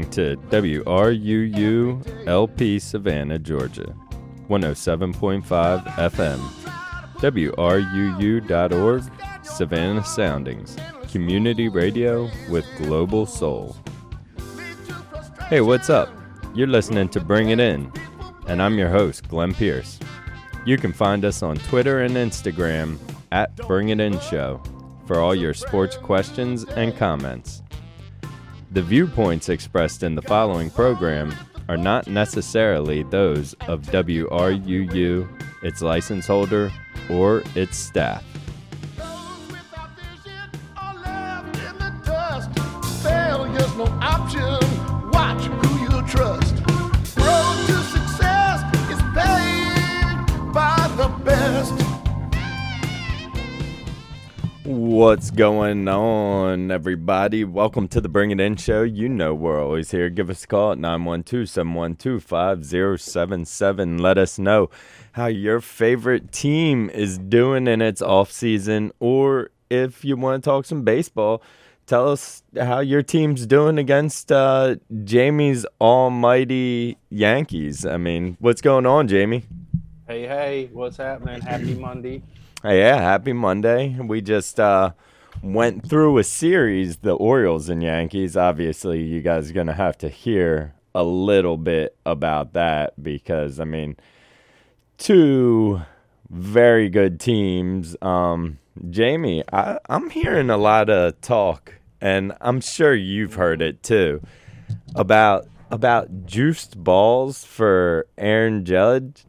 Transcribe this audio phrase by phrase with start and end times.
[0.00, 3.94] to WRUU LP Savannah, Georgia,
[4.48, 6.38] 107.5 FM,
[7.16, 9.02] WRUU.org,
[9.44, 10.76] Savannah Soundings,
[11.10, 13.76] community radio with global soul.
[15.48, 16.08] Hey, what's up?
[16.54, 17.92] You're listening to Bring It In,
[18.46, 19.98] and I'm your host, Glenn Pierce.
[20.64, 22.96] You can find us on Twitter and Instagram
[23.30, 24.62] at Bring It In Show
[25.06, 27.61] for all your sports questions and comments.
[28.72, 31.34] The viewpoints expressed in the following program
[31.68, 35.28] are not necessarily those of WRUU,
[35.62, 36.72] its license holder,
[37.10, 38.24] or its staff.
[54.92, 57.44] What's going on, everybody?
[57.44, 58.82] Welcome to the Bring It In show.
[58.82, 60.10] You know we're always here.
[60.10, 63.96] Give us a call at 912 712 5077.
[63.96, 64.68] Let us know
[65.12, 70.50] how your favorite team is doing in its off season, or if you want to
[70.50, 71.42] talk some baseball,
[71.86, 77.86] tell us how your team's doing against uh, Jamie's almighty Yankees.
[77.86, 79.44] I mean, what's going on, Jamie?
[80.06, 81.40] Hey, hey, what's happening?
[81.40, 82.22] Happy Monday.
[82.64, 83.96] Yeah, happy Monday.
[83.98, 84.92] We just uh,
[85.42, 88.36] went through a series, the Orioles and Yankees.
[88.36, 93.58] Obviously, you guys are going to have to hear a little bit about that because,
[93.58, 93.96] I mean,
[94.96, 95.82] two
[96.30, 97.96] very good teams.
[98.00, 98.58] Um,
[98.90, 104.22] Jamie, I, I'm hearing a lot of talk, and I'm sure you've heard it too,
[104.94, 109.24] about about juiced balls for Aaron Judge.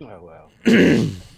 [0.00, 0.30] Oh
[0.64, 1.06] well.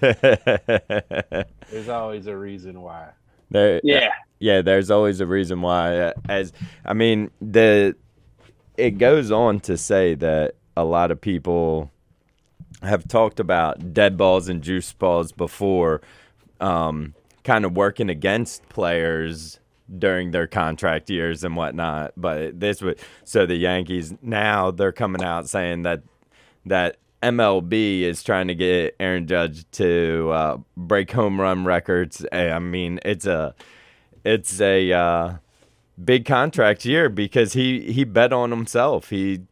[1.70, 3.10] there's always a reason why.
[3.50, 4.62] There, yeah, yeah.
[4.62, 6.12] There's always a reason why.
[6.28, 6.52] As
[6.84, 7.96] I mean, the
[8.76, 11.90] it goes on to say that a lot of people
[12.82, 16.00] have talked about dead balls and juice balls before,
[16.60, 17.14] um,
[17.44, 19.58] kind of working against players
[19.98, 22.12] during their contract years and whatnot.
[22.16, 26.02] But this would so the Yankees now they're coming out saying that
[26.66, 32.24] that MLB is trying to get Aaron Judge to uh, break home run records.
[32.32, 33.54] I mean, it's a
[34.24, 35.34] it's a uh,
[36.02, 39.10] big contract year because he he bet on himself.
[39.10, 39.42] He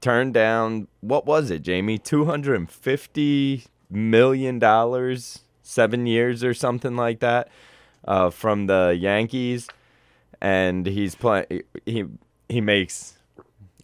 [0.00, 1.98] turned down what was it, Jamie?
[1.98, 7.48] Two hundred and fifty million dollars, seven years or something like that,
[8.06, 9.66] uh, from the Yankees,
[10.40, 11.64] and he's playing.
[11.84, 12.04] He
[12.48, 13.18] he makes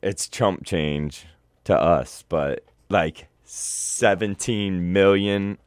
[0.00, 1.26] it's chump change
[1.64, 5.58] to us, but like 17 million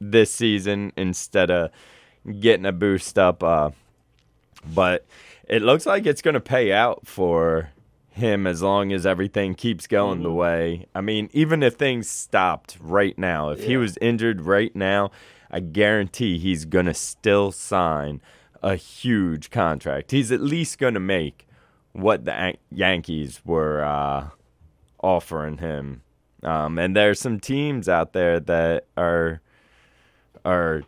[0.00, 1.70] this season instead of
[2.40, 3.70] getting a boost up uh,
[4.72, 5.04] but
[5.46, 7.70] it looks like it's going to pay out for
[8.10, 10.22] him as long as everything keeps going mm-hmm.
[10.24, 10.86] the way.
[10.94, 13.66] I mean, even if things stopped right now, if yeah.
[13.66, 15.10] he was injured right now,
[15.50, 18.22] I guarantee he's going to still sign
[18.62, 20.12] a huge contract.
[20.12, 21.46] He's at least going to make
[21.92, 24.28] what the Yankees were uh,
[25.02, 26.03] offering him
[26.44, 29.40] um, and there's some teams out there that are
[30.44, 30.82] are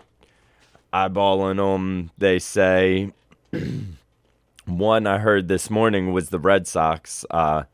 [0.92, 2.10] eyeballing them.
[2.18, 3.12] They say
[4.66, 7.64] one I heard this morning was the Red Sox, uh,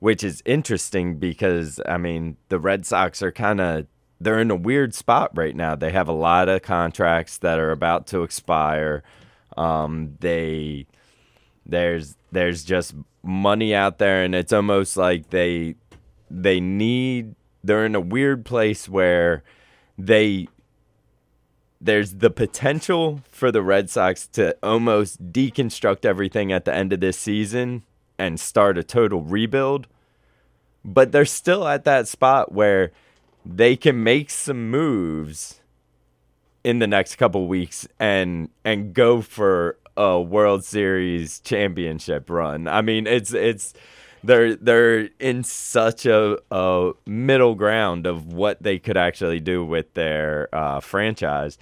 [0.00, 3.86] which is interesting because I mean the Red Sox are kind of
[4.20, 5.74] they're in a weird spot right now.
[5.74, 9.02] They have a lot of contracts that are about to expire.
[9.56, 10.86] Um, they
[11.66, 15.76] there's there's just money out there, and it's almost like they
[16.42, 19.42] they need they're in a weird place where
[19.96, 20.48] they
[21.80, 27.00] there's the potential for the Red Sox to almost deconstruct everything at the end of
[27.00, 27.82] this season
[28.18, 29.86] and start a total rebuild.
[30.84, 32.92] But they're still at that spot where
[33.44, 35.60] they can make some moves
[36.62, 42.66] in the next couple weeks and and go for a World Series championship run.
[42.66, 43.74] I mean, it's it's
[44.24, 49.92] they're they're in such a, a middle ground of what they could actually do with
[49.94, 51.58] their uh, franchise.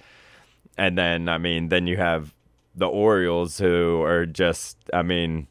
[0.77, 2.33] And then I mean, then you have
[2.75, 5.47] the Orioles who are just I mean,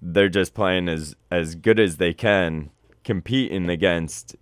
[0.00, 2.70] they're just playing as as good as they can,
[3.02, 4.36] competing against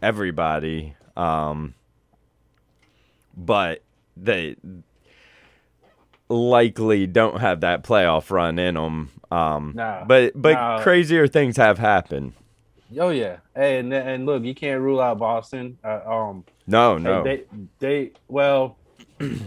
[0.00, 0.94] everybody.
[1.16, 1.74] Um,
[3.36, 3.82] but
[4.16, 4.56] they
[6.30, 9.10] likely don't have that playoff run in them.
[9.30, 10.82] Um, nah, but but nah.
[10.82, 12.32] crazier things have happened.
[12.98, 15.78] Oh yeah, hey, and and look, you can't rule out Boston.
[15.84, 17.44] Uh, um, no, no, they
[17.78, 18.78] they well,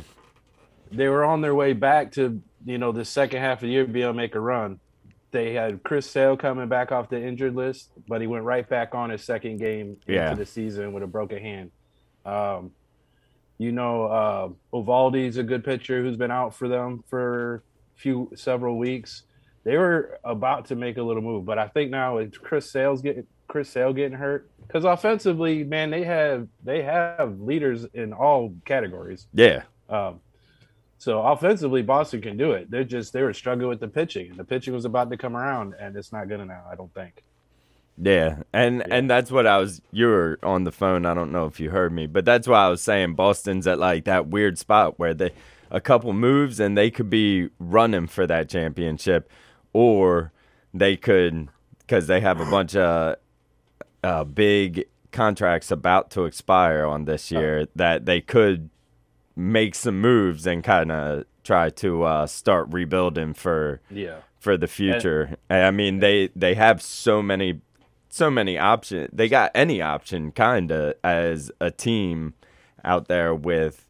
[0.92, 3.86] they were on their way back to you know the second half of the year
[3.86, 4.80] be able to make a run,
[5.32, 8.96] they had Chris Sale coming back off the injured list, but he went right back
[8.96, 10.30] on his second game Yeah.
[10.32, 11.72] into the season with a broken hand.
[12.26, 12.72] Um,
[13.58, 18.32] you know, uh, Eovaldi's a good pitcher who's been out for them for a few
[18.36, 19.24] several weeks.
[19.64, 23.02] They were about to make a little move, but I think now with Chris Sale's
[23.02, 28.54] getting Chris Sale getting hurt, because offensively, man, they have they have leaders in all
[28.66, 29.28] categories.
[29.34, 29.64] Yeah.
[29.90, 30.20] Um,
[30.98, 32.72] so offensively, Boston can do it.
[32.72, 35.38] They're just they were struggling with the pitching, and the pitching was about to come
[35.38, 36.64] around, and it's not good now.
[36.70, 37.24] I don't think.
[37.98, 38.96] Yeah, and Yeah.
[38.96, 39.82] and that's what I was.
[39.92, 41.06] You were on the phone.
[41.06, 43.80] I don't know if you heard me, but that's why I was saying Boston's at
[43.80, 45.32] like that weird spot where they
[45.70, 49.30] a couple moves and they could be running for that championship,
[49.74, 50.32] or
[50.74, 51.50] they could
[51.80, 53.16] because they have a bunch of
[54.04, 58.70] uh, big contracts about to expire on this year that they could
[59.36, 64.68] make some moves and kind of try to uh, start rebuilding for Yeah, for the
[64.68, 65.38] future.
[65.50, 67.62] I mean, they they have so many
[68.14, 69.10] so many options.
[69.12, 72.36] They got any option kind of as a team
[72.84, 73.90] out there with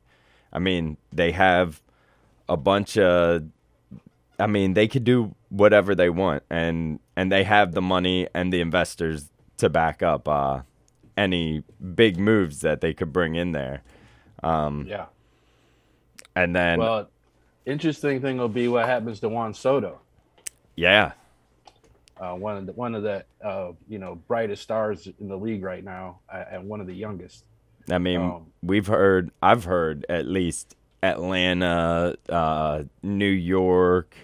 [0.54, 1.82] I mean, they have
[2.48, 3.44] a bunch of
[4.40, 8.54] I mean, they could do whatever they want and and they have the money and
[8.54, 10.62] the investors to back up uh
[11.18, 13.84] any big moves that they could bring in there.
[14.42, 15.08] Um yeah.
[16.34, 17.10] and then Well,
[17.66, 20.00] interesting thing will be what happens to Juan Soto,
[20.78, 21.12] yeah.
[22.20, 25.64] Uh, one of the one of the uh, you know brightest stars in the league
[25.64, 27.44] right now, uh, and one of the youngest.
[27.90, 34.16] I mean, Um, we've heard, I've heard at least Atlanta, uh, New York,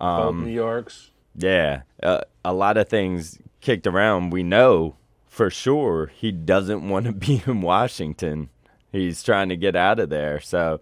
[0.00, 1.10] um, New Yorks.
[1.34, 4.30] yeah, uh, a lot of things kicked around.
[4.30, 4.94] We know
[5.26, 8.50] for sure he doesn't want to be in Washington.
[8.92, 10.38] He's trying to get out of there.
[10.40, 10.80] So,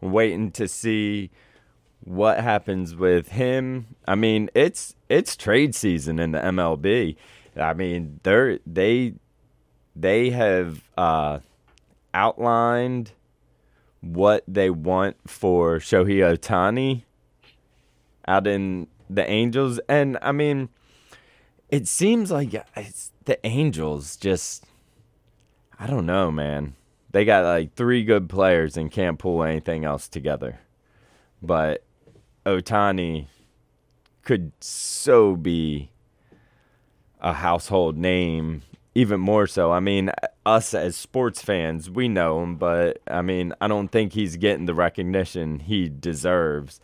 [0.00, 1.30] waiting to see
[2.04, 3.86] what happens with him.
[4.06, 7.16] I mean, it's it's trade season in the MLB.
[7.56, 9.14] I mean, they're they
[9.94, 11.40] they have uh,
[12.14, 13.12] outlined
[14.00, 17.02] what they want for Shohei Ohtani
[18.26, 20.68] out in the Angels, and I mean,
[21.68, 24.64] it seems like it's the Angels just.
[25.80, 26.74] I don't know, man.
[27.12, 30.58] They got like three good players and can't pull anything else together.
[31.40, 31.84] But
[32.48, 33.26] Ohtani
[34.22, 35.90] could so be
[37.20, 38.62] a household name,
[38.94, 39.70] even more so.
[39.70, 40.10] I mean,
[40.46, 44.64] us as sports fans, we know him, but I mean, I don't think he's getting
[44.64, 46.80] the recognition he deserves.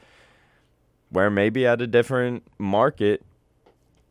[1.08, 3.22] Where maybe at a different market,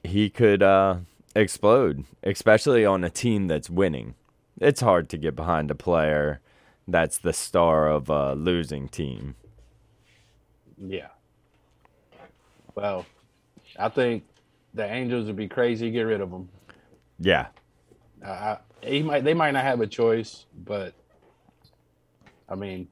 [0.04, 0.98] he could uh,
[1.36, 4.16] explode, especially on a team that's winning.
[4.60, 6.40] It's hard to get behind a player
[6.88, 9.36] that's the star of a losing team.
[10.78, 11.13] Yeah.
[12.76, 13.06] Well,
[13.78, 14.24] I think
[14.74, 16.50] the Angels would be crazy to get rid of him.
[17.20, 17.48] Yeah,
[18.26, 20.94] I, he might they might not have a choice, but
[22.50, 22.88] I mean,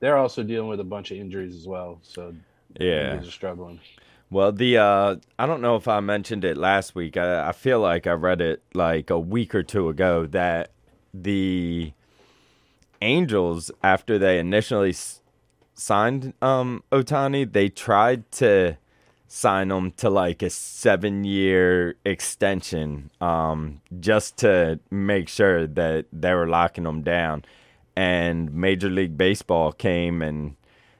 [0.00, 2.00] they're also dealing with a bunch of injuries as well.
[2.02, 2.34] So
[2.78, 3.16] yeah.
[3.16, 3.80] they're struggling.
[4.28, 7.16] Well, the uh, I don't know if I mentioned it last week.
[7.16, 10.72] I, I feel like I read it like a week or two ago that
[11.14, 11.92] the
[13.02, 15.20] Angels, after they initially s-
[15.76, 18.76] signed um, Ohtani, they tried to
[19.28, 26.48] sign him to like a seven-year extension, um, just to make sure that they were
[26.48, 27.44] locking him down.
[27.96, 30.56] And Major League Baseball came and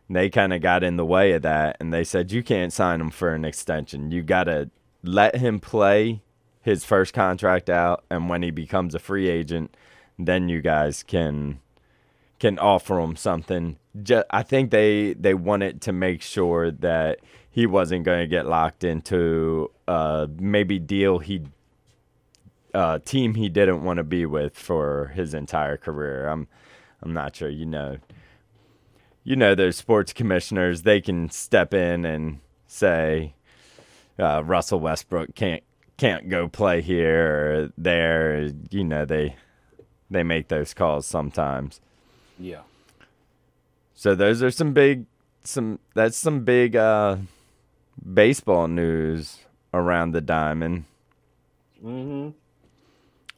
[0.09, 3.01] they kind of got in the way of that and they said you can't sign
[3.01, 4.71] him for an extension you got to
[5.03, 6.23] let him play
[6.63, 9.77] his first contract out and when he becomes a free agent
[10.19, 11.61] then you guys can
[12.39, 13.79] can offer him something.
[14.03, 18.45] Ju- i think they they wanted to make sure that he wasn't going to get
[18.47, 21.41] locked into uh maybe deal he
[22.75, 26.29] uh team he didn't want to be with for his entire career.
[26.29, 26.47] I'm
[27.03, 27.99] i'm not sure you know.
[29.25, 33.35] You know those sports commissioners they can step in and say
[34.19, 35.63] uh, Russell Westbrook can't
[35.97, 39.37] can't go play here or there you know they
[40.11, 41.81] they make those calls sometimes
[42.39, 42.63] Yeah.
[43.95, 45.07] so those are some big
[45.45, 47.17] some that's some big uh
[48.15, 49.39] baseball news
[49.73, 50.85] around the diamond
[51.85, 52.31] Mm-hmm.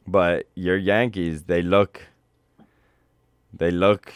[0.07, 2.07] but your Yankees they look
[3.53, 4.13] they look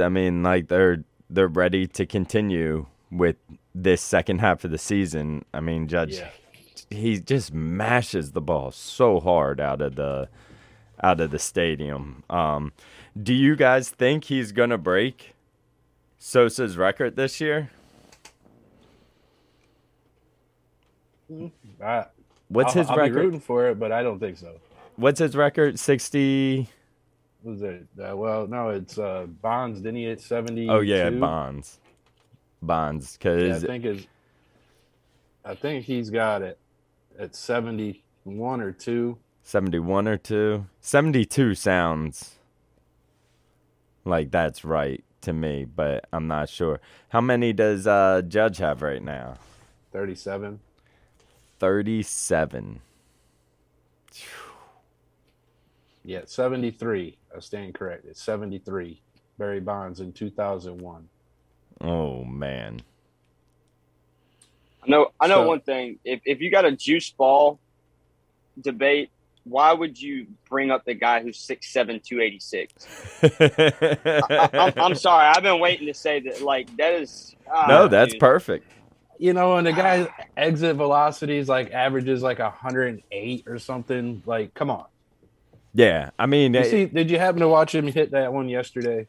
[0.00, 3.36] I mean like they're they're ready to continue with
[3.74, 5.44] this second half of the season.
[5.54, 6.30] I mean Judge Yeah.
[6.90, 10.28] he just mashes the ball so hard out of the
[11.02, 12.24] out of the stadium.
[12.28, 12.72] Um
[13.20, 15.34] do you guys think he's going to break
[16.18, 17.70] Sosa's record this year?
[21.82, 22.06] I,
[22.48, 23.16] What's I'll, his I'll be record?
[23.16, 24.54] rooting for it, but I don't think so.
[24.96, 25.78] What's his record?
[25.78, 26.68] 60
[27.42, 27.86] What was it?
[27.98, 29.80] Uh, well, no, it's uh, Bonds.
[29.80, 30.68] Didn't he hit seventy?
[30.68, 31.78] Oh yeah, Bonds.
[32.60, 34.06] Bonds Yeah, I think is.
[35.44, 36.58] I think he's got it
[37.18, 39.16] at seventy one or two.
[39.42, 40.66] 71 or 2.
[40.80, 42.36] 72 sounds
[44.04, 46.80] like that's right to me, but I'm not sure.
[47.10, 49.34] How many does uh Judge have right now?
[49.92, 50.60] 37.
[51.58, 52.80] 37.
[56.04, 57.16] Yeah, 73.
[57.36, 58.16] I stand corrected.
[58.16, 59.00] 73.
[59.38, 61.08] Barry Bonds in 2001.
[61.82, 62.80] Oh man.
[64.82, 65.08] I know.
[65.20, 65.98] I know So- one thing.
[66.04, 67.58] If if you got a juice ball
[68.60, 69.10] debate,
[69.50, 72.72] why would you bring up the guy who's six seven two eighty six?
[73.22, 75.26] I'm, I'm sorry.
[75.26, 76.40] I've been waiting to say that.
[76.42, 77.34] Like that is.
[77.52, 78.20] ah, no, that's dude.
[78.20, 78.66] perfect.
[79.18, 84.22] You know, and the guy's exit velocities like averages like 108 or something.
[84.24, 84.86] Like, come on.
[85.74, 89.06] Yeah, I mean, You see, did you happen to watch him hit that one yesterday?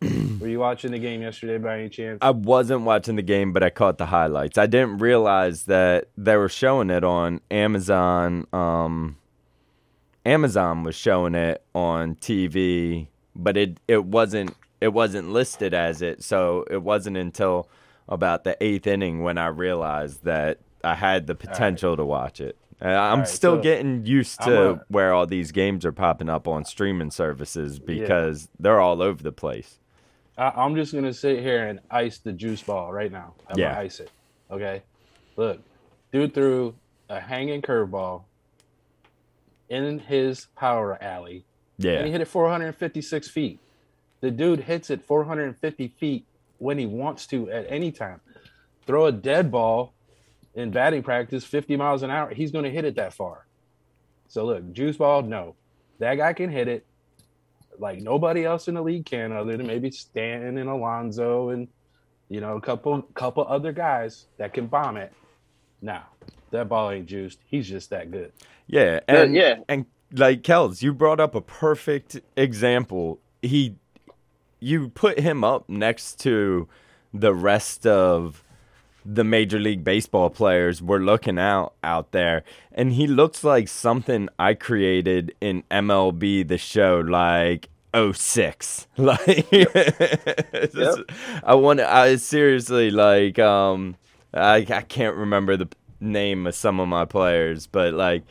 [0.40, 2.18] Were you watching the game yesterday by any chance?
[2.20, 4.58] I wasn't watching the game, but I caught the highlights.
[4.58, 8.46] I didn't realize that they were showing it on Amazon.
[8.52, 9.16] Um,
[10.26, 13.06] Amazon was showing it on TV,
[13.36, 16.22] but it it wasn't it wasn't listed as it.
[16.22, 17.68] So it wasn't until
[18.08, 22.56] about the eighth inning when I realized that I had the potential to watch it.
[22.82, 26.28] Uh, I'm right, still so getting used to a- where all these games are popping
[26.28, 29.78] up on streaming services because they're all over the place.
[30.36, 33.32] I, I'm just gonna sit here and ice the juice ball right now.
[33.48, 33.70] I'm Yeah.
[33.70, 34.10] gonna ice it.
[34.50, 34.82] Okay.
[35.36, 35.60] Look,
[36.12, 36.74] dude threw
[37.08, 38.22] a hanging curveball
[39.68, 41.44] in his power alley,
[41.78, 41.92] Yeah.
[41.94, 43.58] and he hit it 456 feet.
[44.20, 46.24] The dude hits it 450 feet
[46.58, 48.20] when he wants to at any time.
[48.86, 49.92] Throw a dead ball
[50.54, 53.46] in batting practice 50 miles an hour, he's gonna hit it that far.
[54.28, 55.54] So look, juice ball, no,
[55.98, 56.86] that guy can hit it
[57.78, 61.68] like nobody else in the league can, other than maybe Stanton and Alonso and
[62.28, 65.12] you know a couple couple other guys that can bomb it.
[65.82, 66.06] Now
[66.50, 67.40] that ball ain't juiced.
[67.46, 68.32] He's just that good.
[68.66, 69.56] Yeah, Yeah, and yeah.
[69.68, 73.18] and like Kels, you brought up a perfect example.
[73.42, 73.74] He,
[74.60, 76.68] you put him up next to
[77.12, 78.42] the rest of
[79.04, 84.28] the Major League Baseball players we're looking out out there, and he looks like something
[84.38, 87.68] I created in MLB The Show, like.
[88.12, 90.98] 06 like this-
[91.42, 93.96] i want i seriously like um
[94.34, 95.68] I, I can't remember the
[96.00, 98.22] name of some of my players but like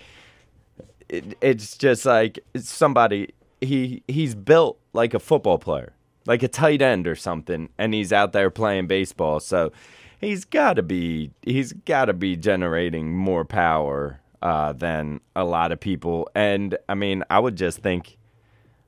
[1.10, 5.94] it, it's just like it's somebody he he's built like a football player
[6.26, 9.72] like a tight end or something and he's out there playing baseball so
[10.20, 15.72] he's got to be he's got to be generating more power uh, than a lot
[15.72, 18.18] of people and i mean i would just think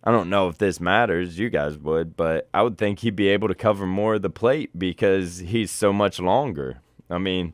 [0.08, 3.28] I don't know if this matters, you guys would, but I would think he'd be
[3.28, 6.80] able to cover more of the plate because he's so much longer.
[7.10, 7.54] I mean,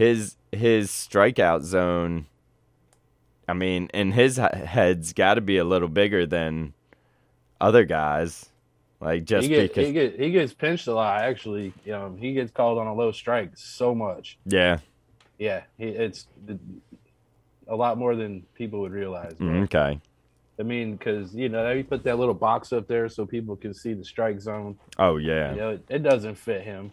[0.00, 2.26] his his strikeout zone
[3.50, 6.72] I mean, in his head's got to be a little bigger than
[7.60, 8.48] other guys.
[9.00, 11.22] Like just he, get, because he, get, he gets pinched a lot.
[11.22, 14.38] Actually, you know, he gets called on a low strike so much.
[14.46, 14.78] yeah.
[15.38, 16.26] Yeah, he, it's
[17.66, 19.40] a lot more than people would realize.
[19.40, 19.62] man.
[19.62, 20.00] Mm, Okay.
[20.58, 23.72] I mean, because you know, you put that little box up there so people can
[23.72, 24.76] see the strike zone.
[24.98, 25.52] Oh yeah.
[25.52, 26.92] You know, it, it doesn't fit him.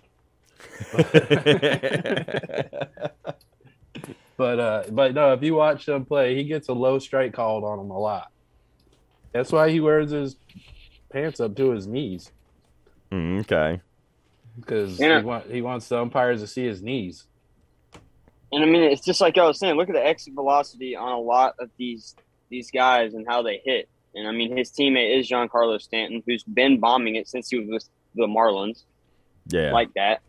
[4.37, 7.63] But uh, but no, if you watch him play, he gets a low strike called
[7.63, 8.31] on him a lot.
[9.33, 10.35] That's why he wears his
[11.11, 12.31] pants up to his knees
[13.11, 13.81] Mm, okay.
[14.59, 17.25] because he, want, he wants the umpires to see his knees.
[18.51, 19.75] And I mean, it's just like I was saying.
[19.75, 22.15] Look at the exit velocity on a lot of these
[22.49, 23.89] these guys and how they hit.
[24.13, 27.67] And I mean, his teammate is Giancarlo Stanton, who's been bombing it since he was
[27.69, 28.83] with the Marlins,
[29.47, 29.71] Yeah.
[29.71, 30.21] like that.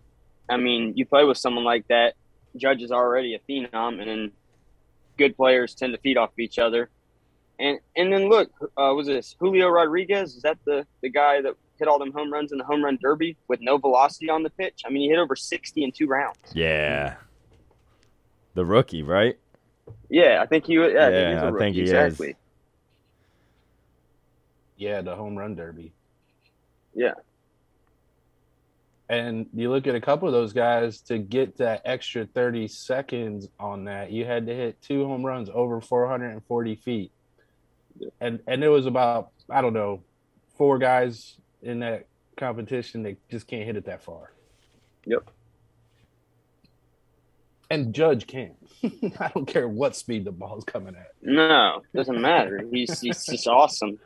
[0.49, 2.15] I mean, you play with someone like that.
[2.57, 4.33] Judge is already a phenom, and then
[5.17, 6.91] good players tend to feed off of each other.
[7.59, 10.37] And and then look, uh, was this Julio Rodriguez?
[10.37, 12.99] Is that the the guy that hit all them home runs in the home run
[13.01, 14.83] derby with no velocity on the pitch?
[14.87, 16.39] I mean, he hit over sixty in two rounds.
[16.55, 17.17] yeah.
[18.55, 19.39] The rookie, right?
[20.09, 20.75] Yeah, I think he.
[20.75, 21.91] Yeah, I think, he's a I rookie, think he is.
[21.91, 22.37] exactly.
[24.77, 25.93] Yeah, the home run derby.
[26.95, 27.15] Yeah.
[29.09, 33.49] And you look at a couple of those guys to get that extra 30 seconds
[33.59, 37.11] on that, you had to hit two home runs over 440 feet.
[38.21, 40.03] And and there was about, I don't know,
[40.57, 44.33] four guys in that competition that just can't hit it that far.
[45.07, 45.31] Yep.
[47.71, 48.55] And Judge can.
[49.19, 51.13] I don't care what speed the ball's coming at.
[51.23, 52.63] No, doesn't matter.
[52.71, 53.99] He's he's just awesome.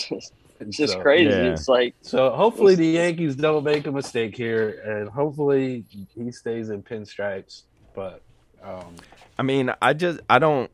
[0.60, 1.30] It's just, So- crazy.
[1.30, 1.52] Yeah.
[1.52, 5.84] It's like So hopefully the Yankees don't make a mistake here, and hopefully
[6.14, 7.62] he stays in pinstripes.
[7.94, 8.22] But
[8.62, 8.94] um,
[9.38, 10.70] I mean, I just I don't.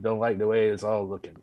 [0.00, 1.36] don't like the way it's all looking.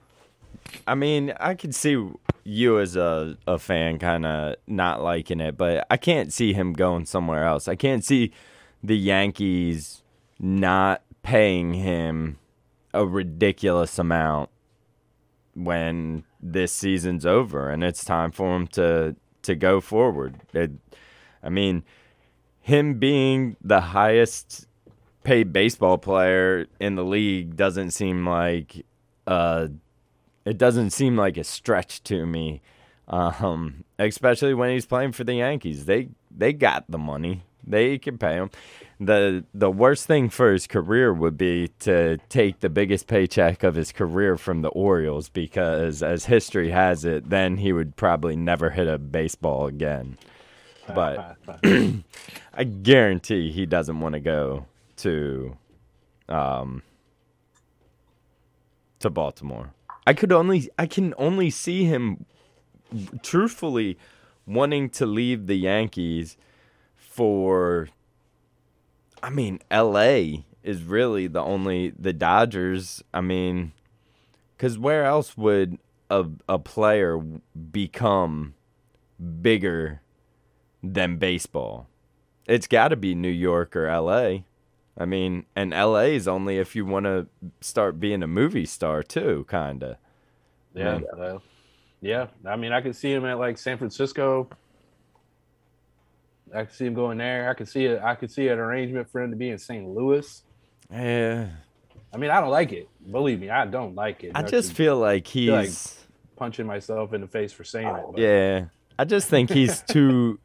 [0.86, 1.98] I mean, I can see
[2.44, 6.74] you as a, a fan kind of not liking it, but I can't see him
[6.74, 7.68] going somewhere else.
[7.68, 8.32] I can't see
[8.84, 10.04] the Yankees
[10.40, 12.38] not paying him
[12.94, 14.50] a ridiculous amount
[15.56, 16.24] when
[16.54, 20.36] this season's over and it's time for him to to go forward.
[20.54, 20.72] It,
[21.42, 21.84] I mean,
[22.62, 24.68] him being the highest
[25.24, 28.86] paid baseball player in the league doesn't seem like
[29.26, 29.68] uh
[30.46, 32.62] it doesn't seem like a stretch to me.
[33.10, 35.86] Um, especially when he's playing for the Yankees.
[35.86, 37.44] They they got the money.
[37.66, 38.50] They can pay him.
[39.00, 43.76] The the worst thing for his career would be to take the biggest paycheck of
[43.76, 48.72] his career from the Orioles because as history has it, then he would probably never
[48.72, 50.18] hit a baseball again.
[50.88, 51.38] But
[52.54, 54.66] I guarantee he doesn't want to go
[54.98, 55.56] to
[56.28, 56.82] um
[59.00, 59.74] to Baltimore.
[60.08, 62.26] I could only I can only see him
[63.22, 63.98] truthfully
[64.48, 66.38] wanting to leave the Yankees
[66.96, 67.90] for
[69.28, 73.74] I mean LA is really the only the Dodgers I mean
[74.58, 75.80] cuz where else would
[76.10, 78.54] a a player become
[79.42, 80.02] bigger
[80.82, 81.90] than baseball?
[82.46, 84.44] It's got to be New York or LA.
[84.98, 87.28] I mean, and LA is only if you want to
[87.60, 89.98] start being a movie star too, kind of.
[90.74, 91.00] Yeah, Yeah.
[91.18, 91.44] well,
[92.00, 92.28] yeah.
[92.46, 94.48] I mean, I could see him at like San Francisco.
[96.54, 97.50] I could see him going there.
[97.50, 98.02] I could see it.
[98.02, 99.88] I could see an arrangement for him to be in St.
[99.88, 100.44] Louis.
[100.92, 101.48] Yeah.
[102.14, 102.88] I mean, I don't like it.
[103.12, 104.32] Believe me, I don't like it.
[104.34, 105.70] I Not just feel like he's like-
[106.38, 108.04] punching myself in the face for saying it.
[108.12, 108.66] but- yeah.
[109.00, 110.40] I just think he's too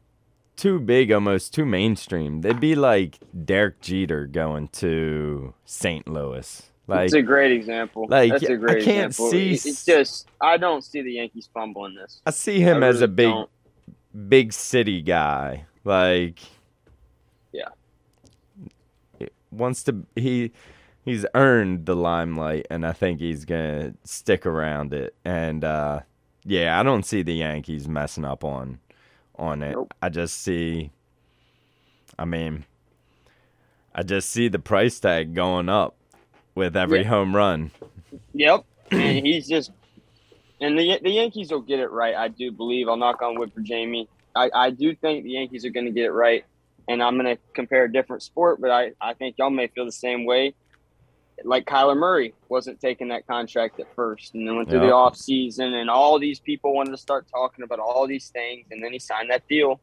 [0.55, 2.41] too big, almost too mainstream.
[2.41, 6.07] They'd be like Derek Jeter going to St.
[6.07, 6.61] Louis.
[6.85, 8.05] Like it's a great example.
[8.09, 9.31] like, That's I a great can't example.
[9.31, 12.21] see It- It's just I don't see the Yankees fumbling this.
[12.25, 13.49] I see him I as a big don't.
[14.29, 15.65] big city guy.
[15.83, 16.39] Like
[17.51, 17.69] Yeah.
[19.51, 20.51] wants to he
[21.05, 25.15] he's earned the limelight and I think he's to stick around it.
[25.25, 26.01] And uh
[26.45, 28.79] yeah, I don't see the Yankees messing up on
[29.35, 29.73] on it.
[29.73, 29.93] Nope.
[30.01, 30.91] I just see
[32.17, 32.65] I mean
[33.95, 35.95] I just see the price tag going up
[36.55, 37.09] with every Yeah.
[37.09, 37.71] home run.
[38.33, 39.71] Yep, and he's just
[40.61, 42.15] and the the Yankees will get it right.
[42.15, 42.87] I do believe.
[42.87, 44.09] I'll knock on wood for Jamie.
[44.35, 46.43] I, I do think the Yankees are going to get it right,
[46.87, 49.85] and I'm going to compare a different sport, but I, I think y'all may feel
[49.85, 50.53] the same way.
[51.43, 54.87] Like Kyler Murray wasn't taking that contract at first, and then went through Yeah.
[54.87, 58.67] the off season, and all these people wanted to start talking about all these things,
[58.71, 59.79] and then he signed that deal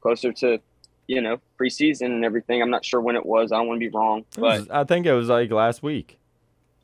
[0.00, 0.58] closer to,
[1.06, 2.62] you know, preseason and everything.
[2.62, 3.52] I'm not sure when it was.
[3.52, 6.18] I don't want to be wrong, but was- I think it was like last week.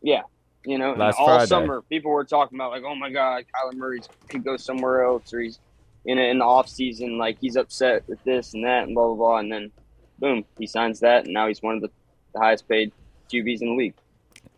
[0.02, 0.22] yeah,
[0.64, 1.46] you know, and all Friday.
[1.46, 5.32] summer people were talking about like, oh my god, Kyler Murray could go somewhere else,
[5.32, 5.58] or he's
[6.04, 9.14] in in the off season, like he's upset with this and that, and blah blah
[9.16, 9.70] blah, and then
[10.18, 11.90] boom, he signs that, and now he's one of the,
[12.34, 12.92] the highest paid
[13.32, 13.94] QBs in the league.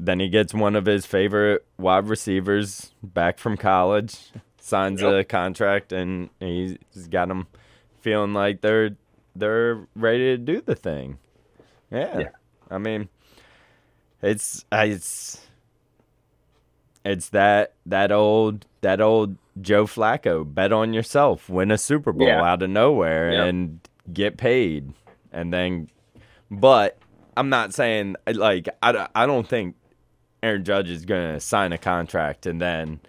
[0.00, 5.12] Then he gets one of his favorite wide receivers back from college, signs Yep.
[5.12, 6.78] a contract, and he's
[7.10, 7.46] got them
[8.00, 8.96] feeling like they're
[9.36, 11.18] they're ready to do the thing.
[11.90, 12.28] Yeah, Yeah.
[12.70, 13.08] I mean,
[14.22, 15.46] it's it's
[17.04, 22.26] it's that that old that old Joe Flacco bet on yourself, win a Super Bowl
[22.26, 22.42] Yeah.
[22.42, 23.46] out of nowhere, Yep.
[23.48, 23.80] and
[24.12, 24.92] get paid,
[25.32, 25.88] and then,
[26.50, 26.98] but
[27.36, 29.76] I'm not saying like I, don't- I don't think
[30.42, 33.00] Aaron Judge is going to sign a contract and then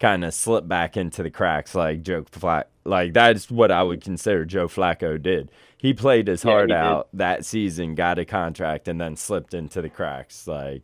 [0.00, 2.68] kind of slip back into the cracks like Joe Flack.
[2.84, 5.50] Like that's what I would consider Joe Flacco did.
[5.76, 6.76] He played his Yeah, heart he did.
[6.80, 10.82] out that season, got a contract, and then slipped into the cracks, like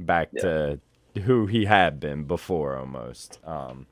[0.00, 0.80] back to
[1.24, 3.38] who he had been before almost.
[3.44, 3.86] Um,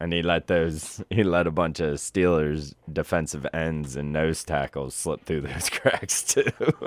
[0.00, 4.94] and he let those he let a bunch of Steelers defensive ends and nose tackles
[4.94, 6.44] slip through those cracks too.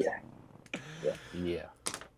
[0.00, 1.14] Yeah.
[1.32, 1.66] Yeah.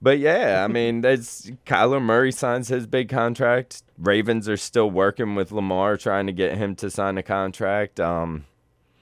[0.01, 3.85] But yeah, I mean, that's Kyler Murray signs his big contract.
[3.99, 8.01] Ravens are still working with Lamar trying to get him to sign a contract.
[8.01, 8.45] Um,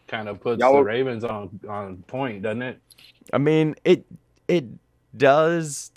[0.09, 2.81] Kind of puts Y'all- the Ravens on on point, doesn't it?
[3.33, 4.05] I mean, it
[4.49, 4.67] it
[5.17, 5.91] does,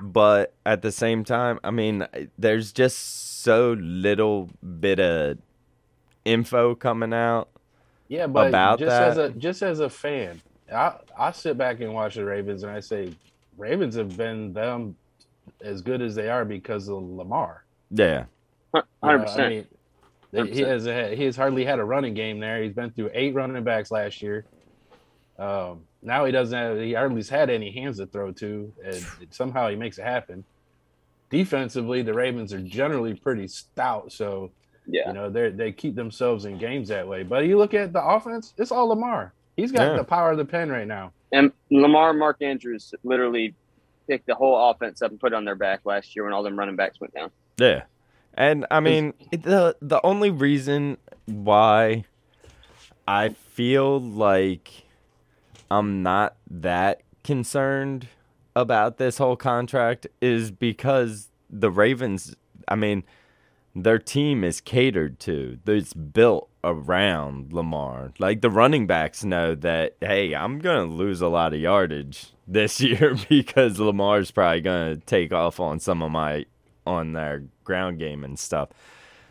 [0.00, 2.06] but at the same time, I mean,
[2.38, 5.38] there's just so little bit of
[6.24, 7.48] info coming out.
[8.08, 10.40] Yeah, but About just that- as a just as a fan,
[10.72, 13.12] I I sit back and watch the Ravens and I say
[13.56, 14.96] Ravens have been them
[15.62, 17.64] as good as they are because of Lamar.
[17.90, 18.24] Yeah.
[18.74, 19.48] Hundred You know, I percent.
[19.50, 19.66] mean,
[20.32, 22.62] they- he has had, he has hardly had a running game there.
[22.62, 24.44] He's been through eight running backs last year.
[25.40, 29.68] Um, now he doesn't have he hardly's had any hands to throw to, and somehow
[29.68, 30.44] he makes it happen.
[31.30, 34.50] Defensively, the Ravens are generally pretty stout, so
[34.86, 35.08] Yeah.
[35.08, 37.22] you know they they keep themselves in games that way.
[37.22, 39.32] But you look at the offense; it's all Lamar.
[39.56, 39.96] He's got Yeah.
[39.96, 41.12] the power of the pen right now.
[41.32, 43.54] And Lamar, Mark Andrews literally
[44.08, 46.42] picked the whole offense up and put it on their back last year when all
[46.42, 47.30] them running backs went down.
[47.58, 47.82] Yeah.
[48.34, 52.04] And I mean, the the only reason why
[53.06, 54.70] I feel like
[55.70, 58.08] I'm not that concerned
[58.56, 62.34] about this whole contract is because the Ravens,
[62.68, 63.04] I mean,
[63.74, 65.58] their team is catered to.
[65.66, 68.12] It's built around Lamar.
[68.18, 72.32] Like the running backs know that, hey, I'm going to lose a lot of yardage
[72.46, 76.46] this year because Lamar's probably going to take off on some of my
[76.86, 78.70] on their ground game and stuff.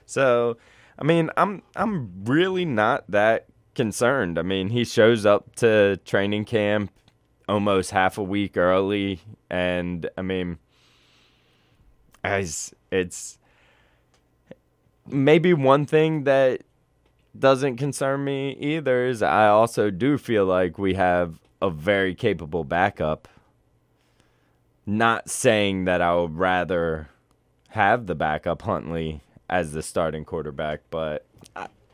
[0.06, 0.58] So,
[0.98, 3.48] I mean, I'm I'm really not that
[3.80, 4.38] concerned.
[4.38, 6.92] I mean, he shows up to training camp
[7.48, 10.58] almost half a week early and I mean
[12.26, 13.38] as it's
[15.08, 16.62] maybe one thing that
[17.38, 22.66] doesn't concern me either is I also do feel like we have a very capable
[22.66, 23.30] backup.
[24.86, 27.08] Not saying that I would rather
[27.70, 31.26] have the backup Huntley as the starting quarterback, but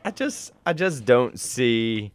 [0.06, 2.12] I, just I just don't see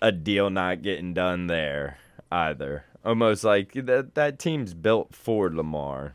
[0.00, 1.98] a deal not getting done there
[2.30, 2.86] either.
[3.04, 6.14] Almost like that that team's built for Lamar.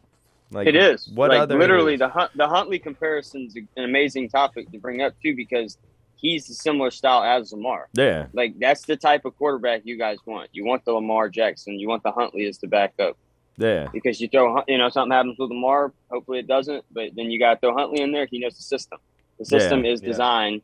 [0.50, 1.08] Like It is.
[1.10, 5.14] What like, other literally the Hunt, the Huntley comparison's an amazing topic to bring up
[5.22, 5.78] too because
[6.16, 7.90] he's a similar style as Lamar.
[7.94, 10.50] Yeah, Like that's the type of quarterback you guys want.
[10.54, 11.80] You want the Lamar Jackson.
[11.80, 13.16] You want the Huntley as the backup
[13.58, 15.92] yeah, because you throw you know something happens with Lamar.
[16.12, 18.26] Hopefully it doesn't, but then you got to throw Huntley in there.
[18.26, 19.00] He knows the system.
[19.40, 20.08] The system is yeah.
[20.08, 20.62] designed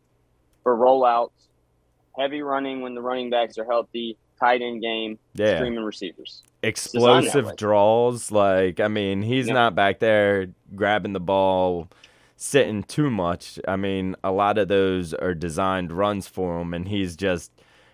[0.63, 1.31] for rollouts,
[2.17, 5.57] heavy running when the running backs are healthy, tight end game, yeah.
[5.57, 6.43] streaming receivers.
[6.61, 8.31] Explosive draws.
[8.31, 9.53] Like I mean, he's Yeah.
[9.53, 11.89] not back there grabbing the ball,
[12.37, 13.59] sitting too much.
[13.67, 17.51] I mean, a lot of those are designed runs for him, and he's just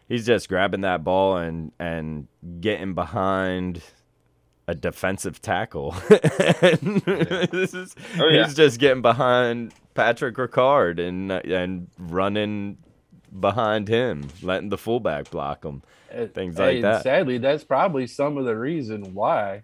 [0.07, 2.27] he's just grabbing that ball and and
[2.61, 3.81] getting behind
[4.69, 5.95] a defensive tackle.
[6.61, 7.01] And
[7.51, 8.45] this is, Oh, yeah.
[8.45, 12.77] He's just getting behind Patrick Ricard and uh, and running
[13.39, 15.81] behind him, letting the fullback block him.
[16.11, 17.03] And- Things like and that.
[17.03, 19.63] Sadly, that's probably some of the reason why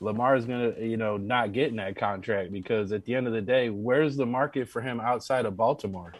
[0.00, 3.42] Lamar is gonna, you know, not getting that contract because at the end of the
[3.42, 6.12] day, where's the market for him outside of Baltimore?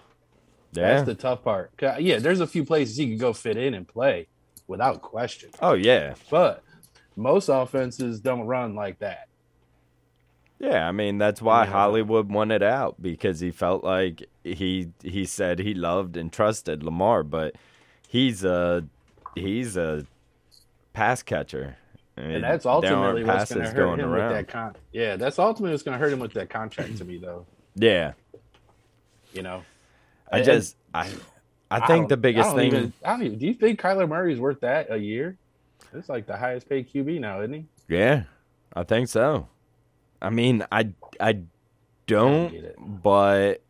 [0.73, 0.95] Yeah.
[0.95, 1.73] That's the tough part.
[1.99, 4.29] Yeah, there's a few places he could go fit in and play
[4.69, 6.15] without question, oh yeah.
[6.31, 6.63] but
[7.17, 9.27] most offenses don't run like that.
[10.59, 11.71] Yeah, I mean that's why Yeah.
[11.71, 17.23] Hollywood wanted out because he felt like he he said he loved and trusted Lamar,
[17.23, 17.55] but
[18.09, 18.85] he's a
[19.35, 20.05] he's a
[20.93, 21.77] pass catcher.
[22.17, 24.33] I mean, And that's ultimately what's going to hurt him around.
[24.37, 24.77] with that con.
[24.93, 27.47] Yeah, that's ultimately what's going to hurt him with that contract to me, though.
[27.77, 28.13] Yeah,
[29.33, 29.63] You know,
[30.31, 31.09] I And- just I
[31.71, 32.67] I think don't- the biggest I thing.
[32.67, 35.37] Even, I don't even, do you think Kyler Murray is worth that a year?
[35.93, 37.67] It's like the highest paid QB now, isn't he?
[37.89, 38.25] Yeah,
[38.75, 39.49] I think so.
[40.23, 41.41] I mean, I I
[42.07, 42.77] don't, it.
[42.79, 43.63] but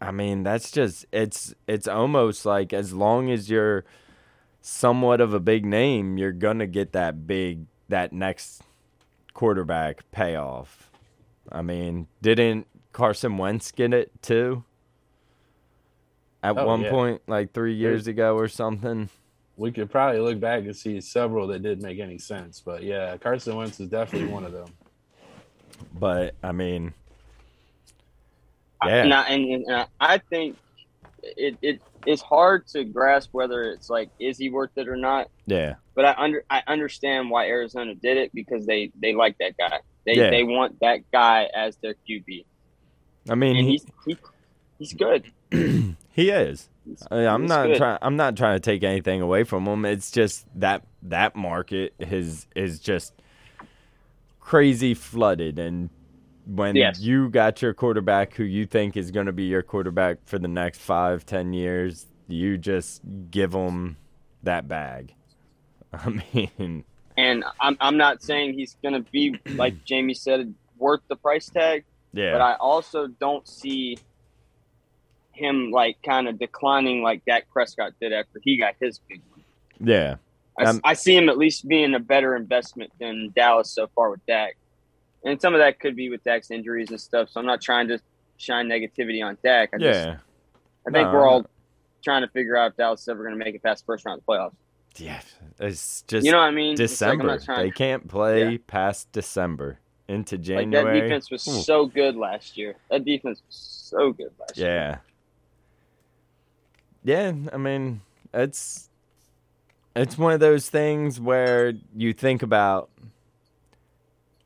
[0.00, 3.84] I mean that's just it's it's almost like as long as you're
[4.60, 8.62] somewhat of a big name, you're gonna get that big that next
[9.34, 10.90] quarterback payoff.
[11.52, 14.64] I mean, didn't Carson Wentz get it too?
[16.42, 16.90] At Oh, one yeah.
[16.90, 19.08] point, like three years ago or something.
[19.56, 23.16] We could probably look back and see several that didn't make any sense, but yeah,
[23.16, 24.66] Carson Wentz is definitely one of them.
[25.94, 26.92] But I mean,
[28.80, 29.02] I- Yeah.
[29.04, 30.56] And I, and, and I- I think
[31.22, 35.30] it, it it's hard to grasp whether it's like is he worth it or not.
[35.46, 39.56] yeah, But I under I understand why Arizona did it because they they like that
[39.56, 39.78] guy.
[40.04, 40.30] They Yeah.
[40.30, 42.44] they want that guy as their QB,
[43.30, 44.18] I mean, and he's he,
[44.78, 45.24] he's good.
[45.50, 46.68] he is.
[47.10, 47.98] I'm not trying.
[48.02, 49.84] I'm not trying to take anything away from him.
[49.84, 53.14] It's just that that market is is just
[54.40, 55.90] crazy flooded, and
[56.46, 57.00] when Yes.
[57.00, 60.48] you got your quarterback who you think is going to be your quarterback for the
[60.48, 63.96] next five, ten years, you just give him
[64.42, 65.14] that bag.
[65.92, 66.84] I mean,
[67.16, 71.84] And I'm I'm not saying he's gonna be like Jamie said worth the price tag,
[72.12, 73.96] yeah, but I also don't see
[75.34, 79.42] him like kind of declining like Dak Prescott did after he got his big one.
[79.80, 80.16] Yeah.
[80.58, 84.10] I, Um, I see him at least being a better investment than Dallas so far
[84.10, 84.56] with Dak.
[85.24, 87.28] And some of that could be with Dak's injuries and stuff.
[87.30, 87.98] So I'm not trying to
[88.36, 89.70] shine negativity on Dak.
[89.74, 90.16] I just Yeah.
[90.86, 91.12] I think No.
[91.14, 91.46] we're all
[92.04, 94.18] trying to figure out if Dallas is ever going to make it past first round
[94.20, 94.54] of the playoffs.
[94.96, 95.20] Yeah.
[95.58, 96.72] It's just You know what I mean?
[96.74, 97.38] It's like, December.
[97.56, 98.58] they can't play Yeah.
[98.66, 100.84] past December into January.
[100.84, 101.62] Like that defense was Ooh.
[101.62, 102.76] so good last year.
[102.90, 104.68] That defense was so good last year.
[104.68, 104.98] Yeah.
[107.04, 108.00] Yeah, I mean,
[108.32, 108.88] it's
[109.94, 112.90] it's one of those things where you think about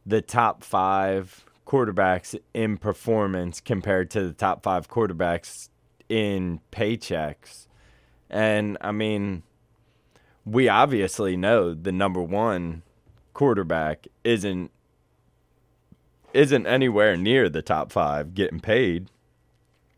[0.04, 5.68] the top 5 quarterbacks in performance compared to the top 5 quarterbacks
[6.08, 7.68] in paychecks.
[8.28, 9.44] And I mean,
[10.44, 12.82] we obviously know the number 1
[13.34, 14.72] quarterback isn't
[16.34, 19.08] isn't anywhere near the top 5 getting paid.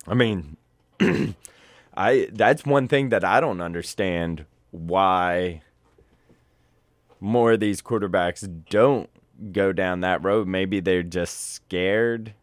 [0.07, 0.57] I mean,
[1.95, 5.63] I that's one thing that I don't understand why
[7.19, 9.11] more of these quarterbacks don't
[9.53, 10.49] go down that road.
[10.49, 12.35] Maybe they're just scared.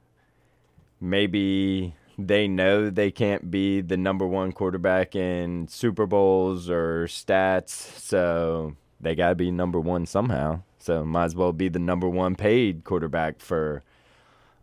[0.99, 7.69] Maybe they know they can't be the number one quarterback in Super Bowls or stats,
[7.69, 10.61] so they got to be number one somehow.
[10.79, 13.83] So might as well be the number one paid quarterback for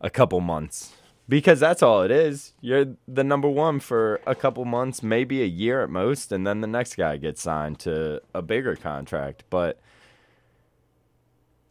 [0.00, 0.92] a couple months
[1.28, 2.52] because that's all it is.
[2.60, 6.60] You're the number one for a couple months, maybe a year at most, and then
[6.60, 9.44] the next guy gets signed to a bigger contract.
[9.50, 9.80] But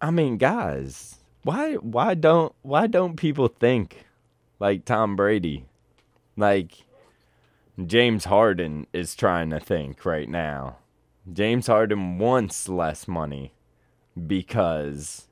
[0.01, 4.05] I mean, guys, why why don't why don't people think
[4.59, 5.65] like Tom Brady?
[6.35, 6.85] Like
[7.85, 10.77] James Harden is trying to think right now.
[11.31, 13.53] James Harden wants less money
[14.27, 15.27] because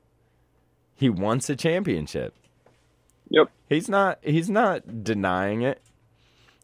[0.94, 2.34] he wants a championship.
[3.32, 3.50] Yep.
[3.68, 5.80] He's not he's not denying it.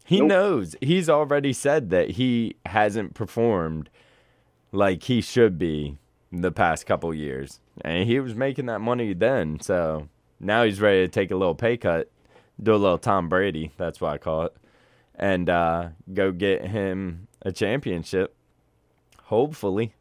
[0.05, 0.27] He Nope.
[0.29, 0.75] knows.
[0.81, 3.89] He's already said that he hasn't performed
[4.71, 5.97] like he should be
[6.31, 7.59] the past couple years.
[7.81, 11.55] And he was making that money then, so now he's ready to take a little
[11.55, 12.11] pay cut,
[12.61, 14.55] do a little Tom Brady, that's what I call it,
[15.15, 18.35] and uh, go get him a championship.
[19.23, 19.93] Hopefully.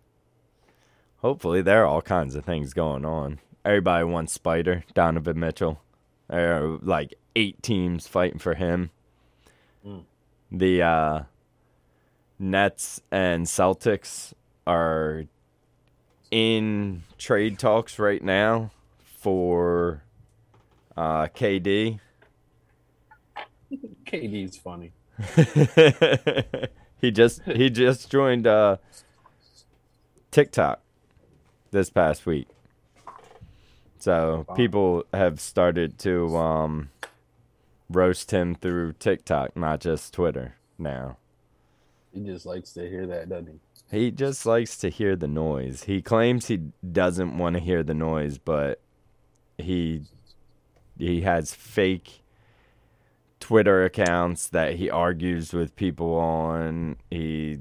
[1.18, 3.40] Hopefully there are all kinds of things going on.
[3.64, 5.80] Everybody wants Spider, Donovan Mitchell.
[6.28, 8.90] There are like eight teams fighting for him.
[9.86, 10.04] Mm.
[10.50, 11.22] The uh,
[12.38, 14.32] Nets and Celtics
[14.66, 15.24] are
[16.30, 18.70] in trade talks right now
[19.18, 20.02] for
[20.96, 22.00] uh, KD.
[24.06, 24.92] KD's funny.
[27.00, 28.76] he just he just joined uh,
[30.30, 30.80] TikTok
[31.70, 32.48] this past week.
[33.98, 34.54] So Wow.
[34.54, 36.90] people have started to um,
[37.90, 41.16] roast him through TikTok, not just Twitter now.
[42.12, 43.48] He just likes to hear that, doesn't
[43.90, 43.98] he?
[43.98, 45.84] He just likes to hear the noise.
[45.84, 46.58] He claims he
[46.92, 48.80] doesn't want to hear the noise, but
[49.56, 50.02] he
[50.98, 52.22] he has fake
[53.40, 56.96] Twitter accounts that he argues with people on.
[57.10, 57.60] He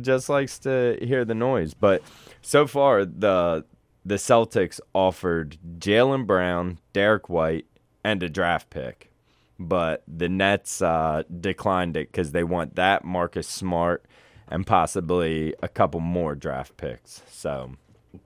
[0.00, 1.74] just likes to hear the noise.
[1.74, 2.02] But
[2.42, 3.64] so far the
[4.04, 7.66] the Celtics offered Jaylen Brown, Derrick White,
[8.04, 9.10] and a draft pick.
[9.58, 14.04] But the Nets uh, declined it because they want that Marcus Smart
[14.48, 17.22] and possibly a couple more draft picks.
[17.30, 17.74] So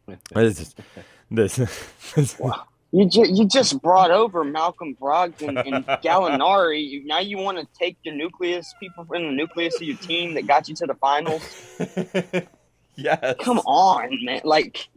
[0.34, 0.74] this is
[1.30, 1.56] this,
[2.14, 2.40] this
[2.92, 6.88] You, ju- you just brought over Malcolm Brogdon and Gallinari.
[6.88, 10.34] You, now you want to take your nucleus, people in the nucleus of your team
[10.34, 11.42] that got you to the finals.
[12.96, 13.36] Yes.
[13.40, 14.40] Come on, man!
[14.44, 14.88] Like,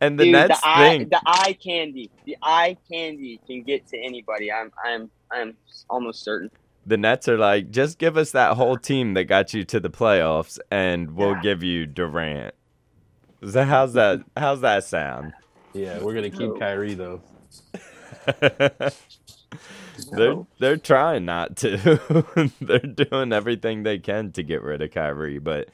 [0.00, 3.98] And the dude, Nets the eye, the eye candy, the eye candy can get to
[3.98, 4.52] anybody.
[4.52, 5.56] I'm, I'm, I'm
[5.90, 6.50] almost certain.
[6.86, 9.90] the Nets are like, just give us that whole team that got you to the
[9.90, 11.42] playoffs, and we'll Yeah.
[11.42, 12.54] give you Durant.
[13.48, 14.20] So how's that?
[14.36, 15.32] How's that sound?
[15.74, 16.58] Yeah, we're gonna keep No.
[16.58, 17.22] Kyrie though.
[20.12, 22.50] they're they're trying not to.
[22.60, 25.68] they're doing everything they can to get rid of Kyrie, but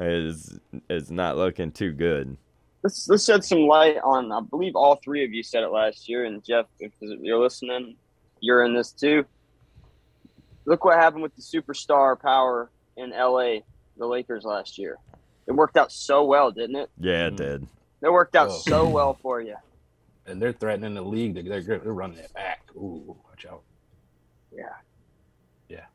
[0.00, 0.58] it's
[0.88, 2.36] it's not looking too good.
[2.82, 4.32] Let's let's shed some light on.
[4.32, 7.96] I believe all three of you said it last year, and Jeff, if you're listening,
[8.40, 9.24] you're in this too.
[10.64, 13.60] Look what happened with the superstar power in LA,
[13.96, 14.96] the Lakers last year.
[15.46, 16.90] It worked out so well, didn't it?
[16.98, 17.66] Yeah, it did.
[18.02, 18.58] It worked out Whoa.
[18.58, 19.56] so well for you.
[20.26, 21.34] And they're threatening the league.
[21.34, 22.60] They're, they're, they're running it back.
[22.76, 23.62] Ooh, watch out.
[24.56, 24.74] Yeah.
[25.68, 25.86] Yeah.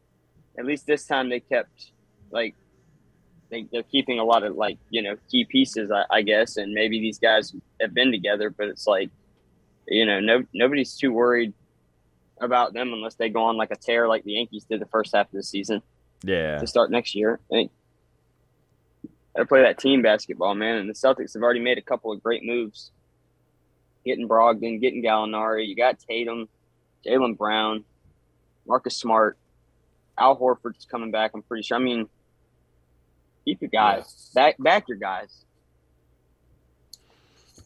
[0.58, 1.92] At least this time they kept
[2.32, 2.56] like
[3.56, 6.74] they, they're keeping a lot of like you know key pieces, I, I guess, and
[6.74, 9.10] maybe these guys have been together, but it's like
[9.88, 11.54] you know no nobody's too worried
[12.42, 15.16] about them unless they go on like a tear like the Yankees did the first
[15.16, 15.82] half of the season
[16.24, 16.58] Yeah.
[16.58, 17.40] to start next year.
[17.50, 17.72] I think
[19.34, 20.76] gotta play that team basketball, man.
[20.78, 22.92] And the Celtics have already made a couple of great moves.
[24.06, 25.66] Getting Brogdon, getting Gallinari.
[25.68, 26.48] You got Tatum,
[27.06, 27.86] Jaylen Brown,
[28.68, 29.38] Marcus Smart,
[30.18, 31.32] Al Horford's coming back.
[31.34, 31.78] I'm pretty sure.
[31.78, 32.08] I mean,
[33.46, 35.46] keep your guys back, back your guys.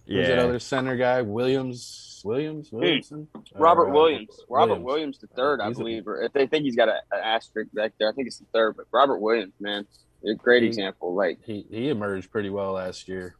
[0.05, 0.17] Yeah.
[0.19, 1.21] Who's that other center guy?
[1.21, 2.21] Williams.
[2.25, 2.71] Williams.
[2.71, 3.27] Williamson.
[3.55, 4.85] Robert Uh, Williams, Robert Williams.
[4.85, 7.21] Williams, the third, I He's a- believe, or if they think he's got a- an
[7.23, 8.75] asterisk back there, I think it's the third.
[8.75, 9.87] But Robert Williams, man,
[10.25, 11.13] a great He- example.
[11.13, 13.35] Like, He he emerged pretty well last year.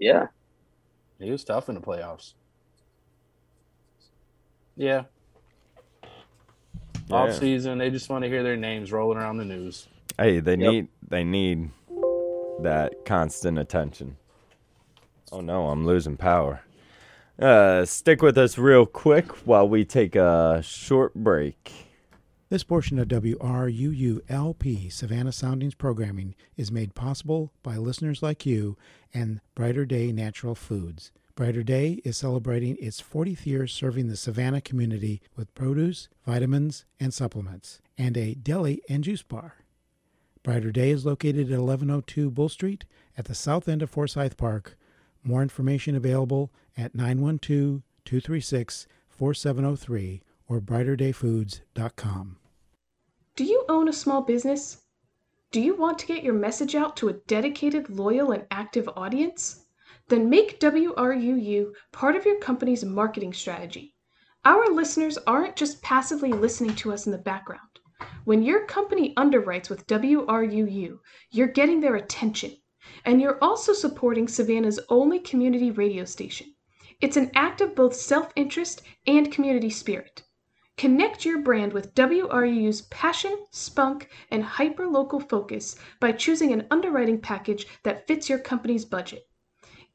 [0.00, 0.26] yeah,
[1.20, 2.34] He was tough in the playoffs.
[4.76, 5.04] Yeah.
[7.10, 9.86] Off season, they just want to hear their names rolling around the news.
[10.18, 10.72] Hey, they Yep.
[10.72, 11.70] need they need
[12.62, 14.16] that constant attention.
[15.32, 16.62] Oh no, I'm losing power.
[17.38, 21.86] Uh, stick with us real quick while we take a short break.
[22.48, 28.78] This portion of WRUULP Savannah Soundings programming is made possible by listeners like you
[29.12, 31.10] and Brighter Day Natural Foods.
[31.34, 37.12] Brighter Day is celebrating its 40th year serving the Savannah community with produce, vitamins, and
[37.12, 39.56] supplements, and a deli and juice bar.
[40.46, 42.84] Brighter Day is located at 1102 Bull Street
[43.18, 44.78] at the south end of Forsyth Park.
[45.24, 52.36] More information available at 912 236 4703 or brighterdayfoods.com.
[53.34, 54.82] Do you own a small business?
[55.50, 59.64] Do you want to get your message out to a dedicated, loyal, and active audience?
[60.06, 63.96] Then make WRUU part of your company's marketing strategy.
[64.44, 67.80] Our listeners aren't just passively listening to us in the background.
[68.24, 70.98] When your company underwrites with WRUU,
[71.30, 72.56] you're getting their attention.
[73.04, 76.54] And you're also supporting Savannah's only community radio station.
[77.00, 80.24] It's an act of both self interest and community spirit.
[80.76, 87.66] Connect your brand with WRUU's passion, spunk, and hyper-local focus by choosing an underwriting package
[87.82, 89.26] that fits your company's budget.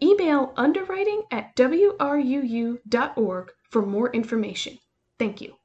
[0.01, 4.79] Email underwriting at wruu.org for more information.
[5.19, 5.55] Thank you.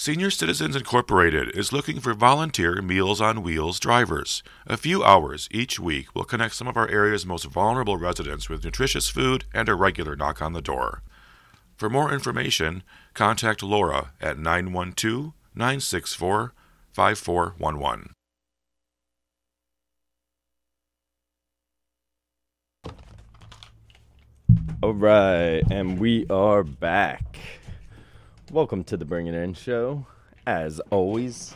[0.00, 4.44] Senior Citizens Incorporated is looking for volunteer Meals on Wheels drivers.
[4.64, 8.62] A few hours each week will connect some of our area's most vulnerable residents with
[8.62, 11.02] nutritious food and a regular knock on the door.
[11.76, 16.54] For more information, contact Laura at 912 964
[16.92, 18.12] 5411.
[24.80, 27.57] All right, and we are back.
[28.50, 30.06] Welcome to the Bring It In show.
[30.46, 31.54] As always,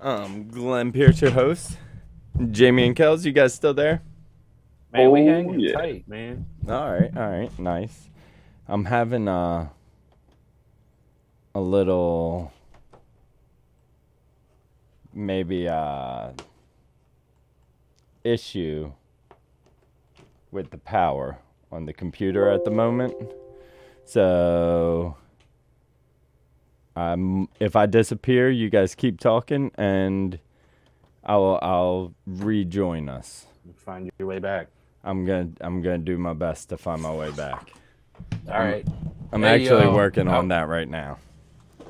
[0.00, 1.76] um, Glenn Pierce, your host.
[2.50, 4.02] Jamie and Kels, you guys still there?
[4.92, 5.72] Man, we Oh, hanging yeah.
[5.74, 6.46] tight, man.
[6.68, 8.08] All right, all right, nice.
[8.66, 9.68] I'm having uh,
[11.54, 12.50] a little,
[15.12, 16.30] maybe uh,
[18.24, 18.92] issue
[20.50, 21.38] with the power
[21.70, 23.14] on the computer at the moment.
[24.06, 25.16] So,
[27.00, 30.38] um, if I disappear, you guys keep talking, and
[31.24, 33.46] I'll I'll rejoin us.
[33.76, 34.68] Find your way back.
[35.02, 37.72] I'm gonna I'm gonna do my best to find my way back.
[38.48, 38.86] All right.
[39.32, 41.18] I'm Hey, actually uh, working on that right now.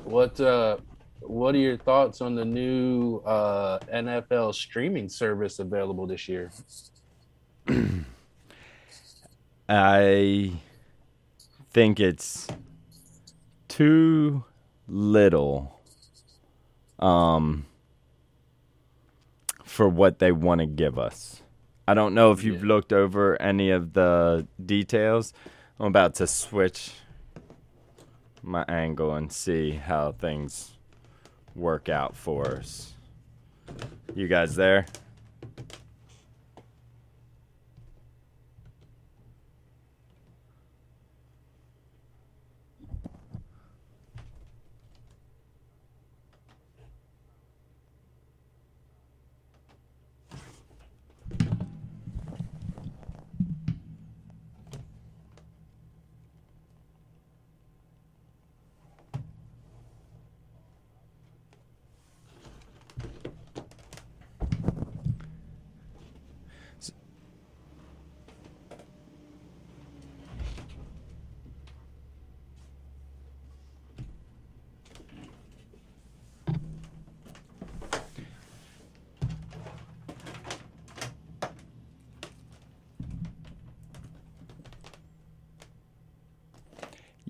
[0.05, 0.77] What uh
[1.19, 6.51] what are your thoughts on the new uh NFL streaming service available this year?
[9.69, 10.53] I
[11.73, 12.47] think it's
[13.67, 14.43] too
[14.91, 15.79] little
[16.99, 17.65] um
[19.63, 21.41] for what they want to give us.
[21.87, 22.67] I don't know if you've Yeah.
[22.67, 25.33] looked over any of the details.
[25.79, 26.91] I'm about to switch
[28.43, 30.77] my angle and see how things
[31.55, 32.93] work out for us.
[34.13, 34.85] You guys there?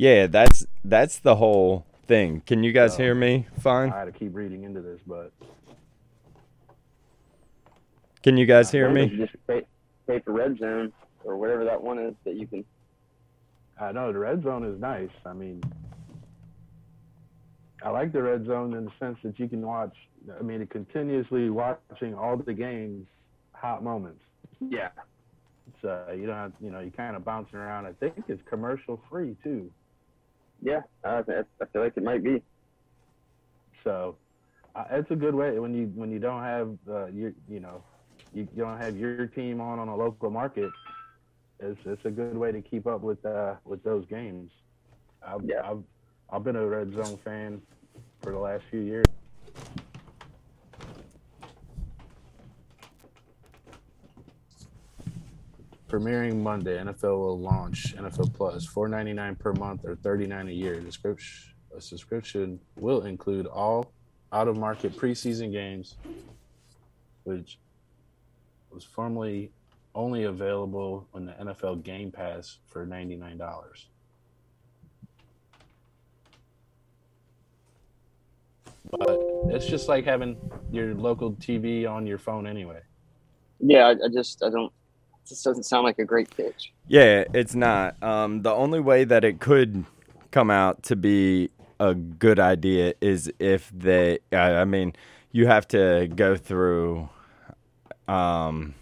[0.02, 2.42] Yeah, that's that's the whole thing.
[2.48, 3.04] Can you guys Oh.
[3.04, 3.46] hear me?
[3.60, 3.92] Fine.
[3.92, 5.32] I had to keep reading into this, but
[8.24, 9.16] Can you guys hear me?
[9.16, 9.62] Just pay,
[10.08, 10.92] pay for red zone
[11.24, 12.66] or whatever that one is that you can.
[13.80, 15.12] I know the red zone is nice.
[15.24, 15.62] I mean,
[17.84, 19.96] I like the red zone in the sense that you can watch.
[20.40, 23.06] I mean, continuously watching all the games,
[23.54, 24.24] hot moments.
[24.60, 24.90] Yeah.
[25.68, 27.86] It's uh, you don't have, you know, you kind of bouncing around.
[27.86, 29.72] I think it's commercial free too.
[30.62, 30.82] Yeah.
[31.04, 31.20] I,
[31.62, 32.44] I feel like it might be.
[33.84, 34.20] So
[34.76, 37.86] uh, it's a good way when you when you don't have uh, your you know
[38.32, 40.72] you, you don't have your team on on a local market.
[41.60, 44.52] It's it's a good way to keep up with uh, with those games.
[45.22, 45.62] I've, Yeah.
[45.64, 45.84] I've
[46.30, 47.62] I've been a red zone fan
[48.24, 49.06] for the last few years.
[55.92, 60.48] Premiering Monday, NFL will launch NFL Plus, four ninety nine per month or thirty nine
[60.48, 60.80] a year.
[60.80, 63.92] Description a subscription will include all
[64.32, 65.98] out of market preseason games,
[67.24, 67.60] which
[68.72, 69.52] was formerly
[69.94, 73.88] only available on the NFL Game Pass for ninety nine dollars.
[78.90, 79.20] But
[79.50, 80.38] it's just like having
[80.72, 82.80] your local TV on your phone anyway.
[83.60, 83.88] Yeah.
[83.88, 84.72] I, I just I don't.
[85.30, 86.74] This doesn't sound like a great pitch.
[86.88, 88.02] Yeah, it's not.
[88.04, 89.86] Um, the only way that it could
[90.32, 91.50] come out to be
[91.80, 94.20] a good idea is if they.
[94.32, 94.94] I I mean,
[95.32, 97.10] you have to go through,
[98.08, 98.76] um,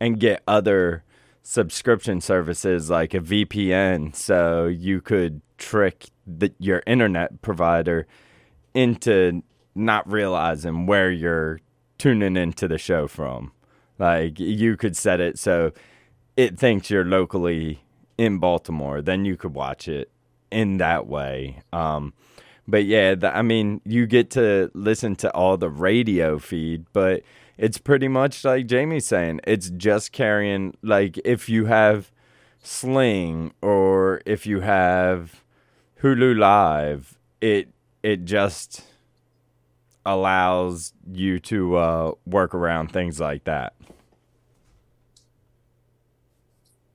[0.00, 1.02] and get other
[1.42, 8.06] subscription services like a VPN, so you could trick the, your internet provider
[8.74, 9.42] into
[9.74, 11.60] not realizing where you're
[11.98, 13.52] tuning into the show from.
[13.98, 15.72] Like you could set it so
[16.36, 17.82] it thinks you're locally
[18.18, 20.10] in Baltimore, then you could watch it
[20.50, 21.62] in that way.
[21.72, 22.12] Um,
[22.68, 27.22] but yeah, the, I mean, you get to listen to all the radio feed, but
[27.56, 29.40] it's pretty much like Jamie's saying.
[29.44, 32.10] It's just carrying like if you have
[32.62, 35.42] Sling or if you have
[36.02, 37.68] Hulu Live, it
[38.02, 38.82] it just
[40.06, 43.74] allows you to uh, work around things like that.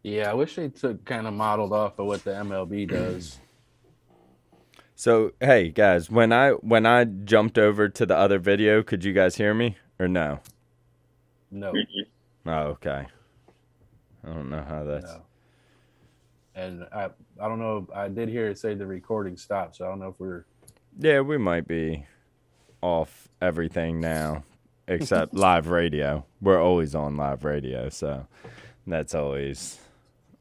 [0.04, 3.38] Yeah, I wish they took kind of modeled off of what the MLB does.
[4.96, 9.14] So hey guys, when I when I jumped over to the other video, could you
[9.14, 10.40] guys hear me or no?
[11.52, 11.74] No,
[12.46, 13.06] Oh, okay.
[14.24, 15.06] I don't know how that's.
[15.06, 15.22] no.
[16.56, 17.06] And I
[17.40, 17.88] I don't know.
[17.96, 20.46] I did hear it say the recording stopped, so I don't know if we're
[21.00, 22.06] Yeah, we might be
[22.82, 24.44] off everything now,
[24.88, 26.26] except live radio.
[26.42, 28.28] We're always on live radio, so
[28.88, 29.80] that's always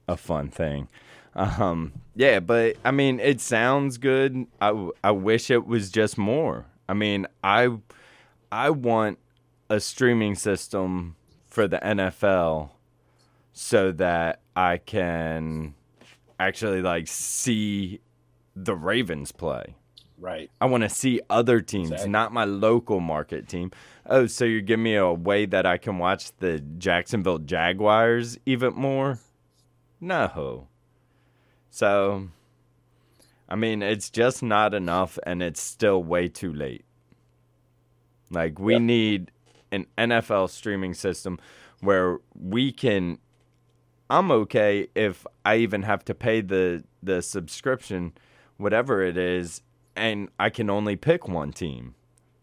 [0.09, 0.89] a fun thing.
[1.35, 4.47] Um, yeah, but I mean, it sounds good.
[4.61, 6.67] I, I wish it was just more.
[6.89, 7.71] I mean, I
[8.51, 9.19] I want
[9.69, 11.17] a streaming system
[11.47, 12.71] for the NFL
[13.53, 15.75] so that I can
[16.39, 18.01] actually like see
[18.57, 19.77] the Ravens play.
[20.21, 20.51] Right.
[20.61, 22.11] I want to see other teams, Exactly.
[22.11, 23.71] not my local market team.
[24.07, 28.75] Oh, so you're giving me a way that I can watch the Jacksonville Jaguars even
[28.75, 29.19] more?
[30.01, 30.69] No.
[31.71, 32.29] So,
[33.49, 36.85] I mean, it's just not enough, and it's still way too late.
[38.31, 38.83] Like, we Yep.
[38.83, 39.31] need
[39.73, 41.39] an NFL streaming system
[41.81, 43.19] where we can.
[44.09, 48.13] I'm okay if I even have to pay the the subscription,
[48.57, 49.63] whatever it is,
[50.01, 51.95] and I can only pick one team,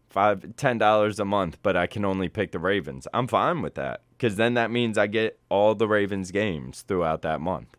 [0.08, 3.08] five ten dollars a month, but I can only pick the Ravens.
[3.12, 7.22] I'm fine with that because then that means I get all the Ravens games throughout
[7.22, 7.76] that month.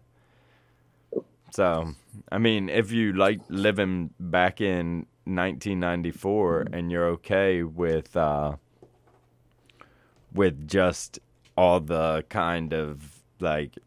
[1.52, 1.94] So,
[2.32, 8.58] I mean, if you like living back in 1994 and you're okay with uh,
[10.34, 11.20] with just
[11.56, 13.78] all the kind of like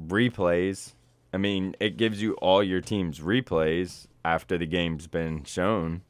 [0.00, 0.94] replays.
[1.32, 6.02] I mean, it gives you all your team's replays after the game's been shown.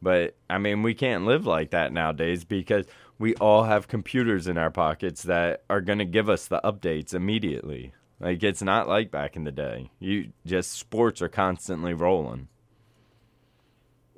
[0.00, 2.86] But I mean, we can't live like that nowadays because
[3.18, 7.14] we all have computers in our pockets that are going to give us the updates
[7.14, 7.94] immediately.
[8.20, 9.90] Like it's not like back in the day.
[10.00, 12.48] You just sports are constantly rolling.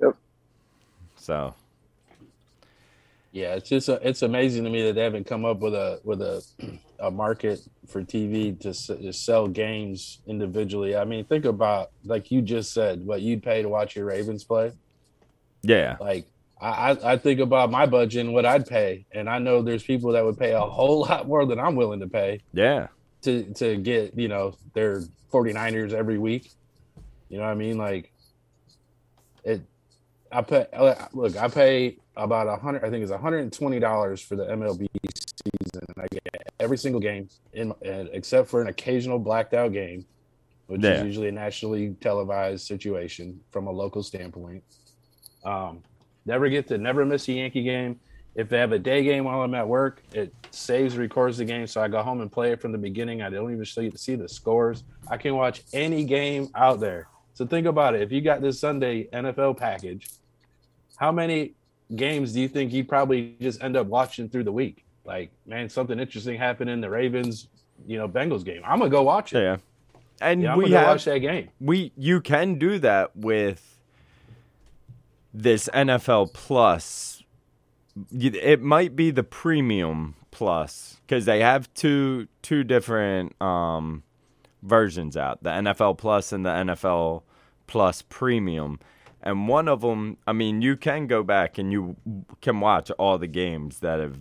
[0.01, 0.15] Yep.
[1.15, 1.55] So,
[3.31, 5.99] Yeah, it's just uh it's amazing to me that they haven't come up with a
[6.03, 6.43] with a
[6.99, 10.95] a market for TV to, s- to sell games individually.
[10.95, 14.43] I mean, think about like you just said, what you'd pay to watch your Ravens
[14.43, 14.71] play.
[15.63, 15.97] yeah.
[15.99, 16.25] Like
[16.61, 19.83] I, I I think about my budget and what I'd pay, and I know there's
[19.83, 22.87] people that would pay a whole lot more than I'm willing to pay Yeah.
[23.23, 25.01] to to get you know their
[25.33, 26.51] 49ers every week.
[27.29, 27.77] You know what I mean?
[27.77, 28.11] Like
[29.43, 29.61] it.
[30.31, 30.65] I pay.
[30.73, 32.83] Uh, look, I pay about a hundred.
[32.83, 34.87] I think it's one hundred and twenty dollars for the MLB
[35.45, 40.05] season, and I get every single game in, except for an occasional blacked out game,
[40.67, 40.91] which yeah.
[40.91, 44.63] is usually a nationally televised situation from a local standpoint.
[45.43, 45.83] Um,
[46.25, 47.99] never get to never miss a Yankee game.
[48.35, 51.67] If they have a day game while I'm at work, it saves, records the game,
[51.67, 53.21] so I go home and play it from the beginning.
[53.21, 54.83] I don't even see, see the scores.
[55.07, 57.07] I can watch any game out there.
[57.33, 58.01] So think about it.
[58.01, 60.09] If you got this Sunday NFL package,
[60.97, 61.53] how many
[61.95, 64.84] games do you think you probably just end up watching through the week?
[65.05, 67.47] Like, man, something interesting happened in the Ravens,
[67.85, 68.61] you know, Bengals game.
[68.65, 69.39] I'm gonna go watch it.
[69.39, 69.57] Yeah,
[70.19, 71.49] and yeah, we have, watch that game.
[71.59, 73.79] We you can do that with
[75.33, 77.23] this NFL Plus.
[78.11, 84.03] It might be the premium plus because they have two two different um,
[84.63, 87.21] versions out: the NFL Plus and the NFL
[87.67, 88.79] Plus Premium
[89.25, 91.95] and one of them i mean you can go back and you
[92.41, 94.19] can watch all the games that have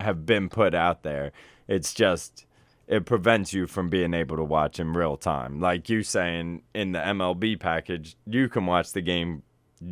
[0.00, 1.32] have been put out there
[1.68, 2.46] it's just
[2.86, 5.60] it prevents you from being able to watch in real time.
[5.60, 9.42] Like you saying in the mlb package you can watch the game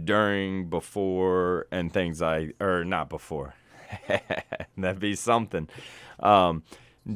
[0.05, 3.55] during before and things like or not before.
[4.77, 5.69] That'd be something.
[6.21, 6.63] Um,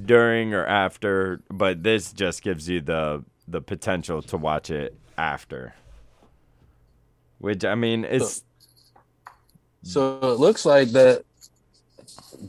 [0.04, 5.74] during or after but this just gives you the the potential to watch it after.
[7.38, 8.42] Which I mean, it's
[9.84, 11.24] so, so it looks like that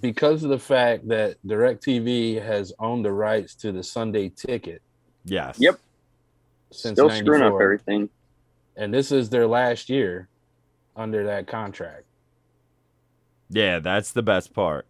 [0.01, 4.81] because of the fact that DirecTV has owned the rights to the Sunday ticket.
[5.25, 5.57] Yes.
[5.59, 5.79] Yep.
[6.71, 8.09] Since Still screwing up everything.
[8.75, 10.27] And this is their last year
[10.95, 12.03] under that contract.
[13.49, 14.85] Yeah, that's the best part.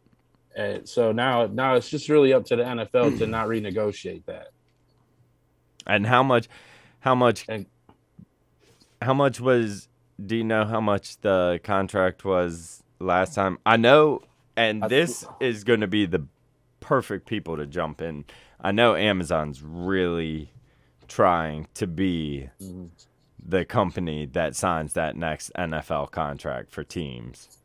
[0.56, 4.50] And so now, now it's just really up to the NFL to not renegotiate that.
[5.88, 6.50] And how much?
[7.00, 7.46] How much?
[7.48, 7.66] And,
[9.02, 9.88] how much was
[10.26, 13.58] do you know how much the contract was last time?
[13.66, 14.22] I know,
[14.60, 16.26] and this is going to be the
[16.82, 18.26] perfect people to jump in.
[18.60, 20.52] I know Amazon's really
[21.08, 22.50] trying to be
[23.44, 27.58] the company that signs that next NFL contract for teams.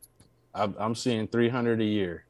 [0.53, 2.23] I'm seeing 300 a year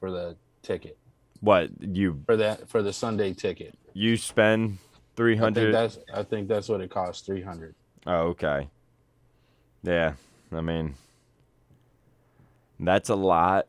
[0.00, 0.98] for the ticket.
[1.40, 3.74] What you for that for the Sunday ticket?
[3.94, 4.78] You spend
[5.16, 7.74] 300 that's I think that's what it costs 300.
[8.06, 8.68] Oh, okay.
[9.82, 10.14] Yeah,
[10.52, 10.94] I mean,
[12.80, 13.66] that's a lot.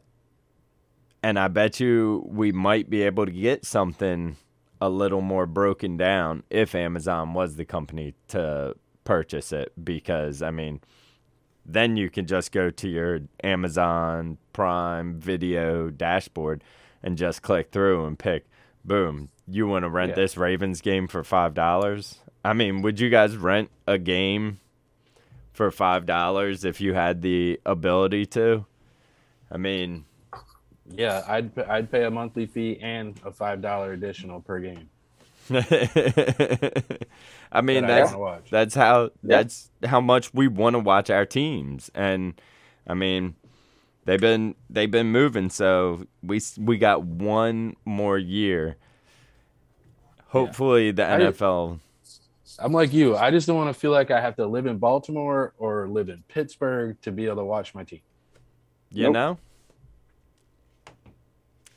[1.24, 4.38] And I bet you we might be able to get something
[4.80, 9.72] a little more broken down if Amazon was the company to purchase it.
[9.84, 10.82] Because, I mean,
[11.66, 16.64] then you can just go to your Amazon Prime video dashboard
[17.02, 18.46] and just click through and pick,
[18.84, 20.16] boom, you want to rent yeah.
[20.16, 22.18] this Ravens game for $5?
[22.44, 24.60] I mean, would you guys rent a game
[25.56, 28.66] for five dollars if you had the ability to.
[29.52, 30.06] I mean,
[30.90, 34.90] yeah, I'd I'd pay a monthly fee and a five dollar additional per game.
[37.52, 39.10] I mean that that's that's how yeah.
[39.38, 42.40] that's how much we want to watch our teams, and
[42.88, 43.36] I mean
[44.06, 48.78] they've been they've been moving, so we we got one more year.
[50.28, 50.92] Hopefully, yeah.
[50.92, 51.80] the NFL
[52.60, 53.16] I'm like you.
[53.16, 56.10] I just don't want to feel like I have to live in Baltimore or live
[56.10, 58.02] in Pittsburgh to be able to watch my team.
[58.96, 59.14] You nope.
[59.14, 59.38] know?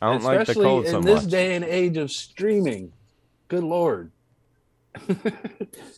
[0.00, 1.08] I don't Especially like the cold so much.
[1.08, 2.92] in this day and age of streaming.
[3.48, 4.12] Good lord.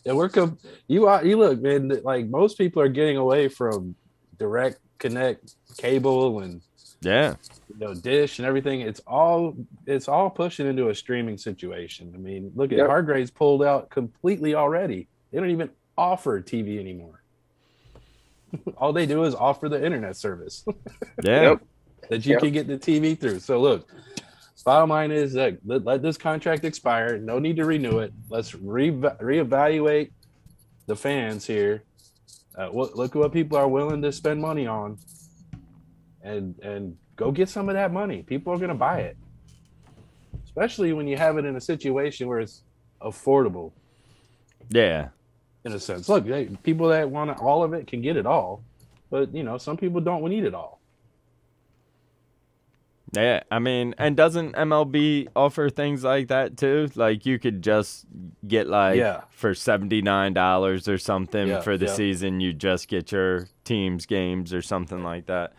[0.05, 0.57] and we're com-
[0.87, 3.95] you are you look man like most people are getting away from
[4.37, 6.61] direct connect cable and
[7.01, 7.33] yeah
[7.69, 9.55] you know dish and everything it's all
[9.87, 12.87] it's all pushing into a streaming situation i mean look at yep.
[12.87, 17.20] Hargray's pulled out completely already they don't even offer tv anymore
[18.77, 20.65] all they do is offer the internet service.
[21.23, 21.41] Yeah.
[21.41, 21.61] Yep.
[22.09, 22.41] that you yep.
[22.41, 23.39] can get the tv through.
[23.39, 23.87] So look
[24.63, 27.17] bottom line is that let, let, this contract expire.
[27.17, 28.13] No need to renew it.
[28.29, 30.11] Let's re- reevaluate
[30.87, 31.83] the fans here.
[32.57, 34.97] Uh, look, look at what people are willing to spend money on.
[36.23, 38.21] And and go get some of that money.
[38.21, 39.17] People are going to buy it,
[40.45, 42.61] especially when you have it in a situation where it's
[43.01, 43.71] affordable.
[44.69, 45.09] Yeah,
[45.63, 46.09] in a sense.
[46.09, 48.63] Look, they, people that want all of it can get it all,
[49.09, 50.81] but you know, some people don't need it all.
[53.13, 56.89] Yeah, I mean, and doesn't MLB offer things like that too?
[56.95, 58.05] Like you could just
[58.47, 59.21] get like yeah.
[59.31, 61.93] for seventy nine dollars or something yeah, for the yeah.
[61.93, 65.53] season, you just get your team's games or something like that.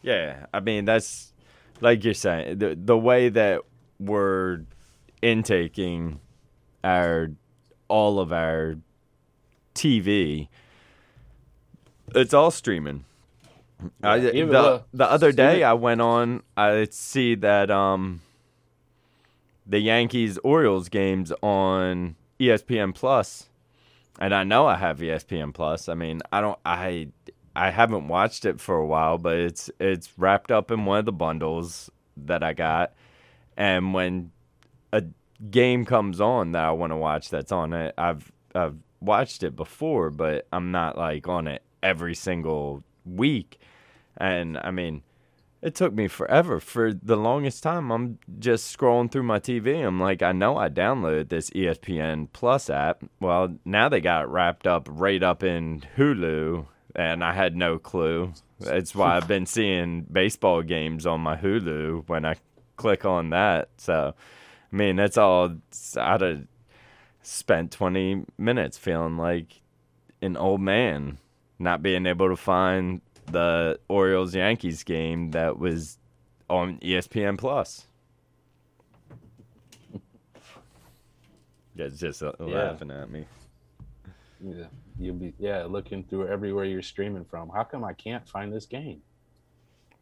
[0.00, 1.34] Yeah, I mean that's
[1.82, 3.60] like you're saying the the way that
[4.00, 4.62] we're
[5.20, 6.20] intaking
[6.82, 7.30] our
[7.88, 8.76] all of our
[9.74, 10.48] TV.
[12.14, 13.04] It's all streaming.
[14.02, 18.20] Yeah, even the, the- the other day I went on, I see that um,
[19.66, 23.48] the Yankees Orioles games on ESPN Plus,
[24.18, 25.88] and I know I have ESPN Plus.
[25.88, 27.08] I mean, I don't, I,
[27.56, 31.04] I haven't watched it for a while, but it's it's wrapped up in one of
[31.04, 32.92] the bundles that I got,
[33.56, 34.30] and when
[34.92, 35.02] a
[35.50, 39.56] game comes on that I want to watch that's on it, I've I've watched it
[39.56, 43.58] before, but I'm not like on it every single week.
[44.16, 45.02] And I mean,
[45.64, 46.60] it took me forever.
[46.60, 49.84] For the longest time, I'm just scrolling through my TV.
[49.84, 53.02] I'm like, I know I downloaded this ESPN Plus app.
[53.18, 58.34] Well, now they got wrapped up right up in Hulu, and I had no clue.
[58.60, 62.36] That's why I've been seeing baseball games on my Hulu when I
[62.76, 63.70] click on that.
[63.78, 64.14] So,
[64.70, 65.56] I mean, that's all.
[65.96, 66.42] I'd have
[67.26, 69.62] spent 20 minutes feeling like
[70.22, 71.18] an old man,
[71.58, 75.98] not being able to find the Orioles Yankees game that was
[76.48, 77.86] on ESPN Plus.
[81.76, 83.26] Yeah, it's just uh, laughing at me.
[84.40, 84.66] Yeah,
[84.96, 87.48] you'll be yeah looking through everywhere you're streaming from.
[87.48, 89.02] How come I can't find this game?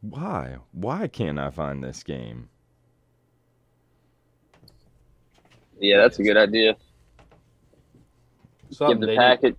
[0.03, 0.57] Why?
[0.73, 2.51] Why can't I find this game?
[5.81, 6.77] Yeah, that's a good idea.
[8.73, 9.57] Something give the package,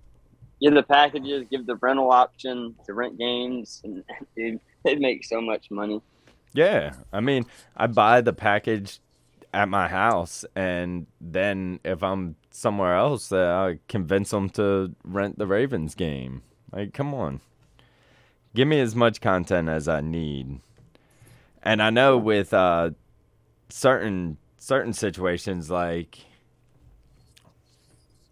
[0.60, 4.04] give the packages, give the rental option to rent games, and
[4.36, 6.00] dude, they make so much money.
[6.52, 7.46] Yeah, I mean,
[7.76, 9.00] I buy the package
[9.52, 15.38] at my house, and then if I'm somewhere else, uh, I convince them to rent
[15.38, 16.42] the Ravens game.
[16.72, 17.40] Like, come on,
[18.54, 20.60] give me as much content as I need.
[21.62, 22.90] And I know with uh,
[23.68, 26.18] certain certain situations, like,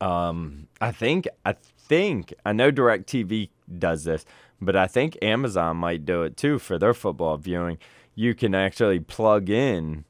[0.03, 3.48] um, I think I think I know Directv
[3.78, 4.26] does this,
[4.61, 7.78] but I think Amazon might do it too for their football viewing.
[8.16, 10.05] You can actually plug in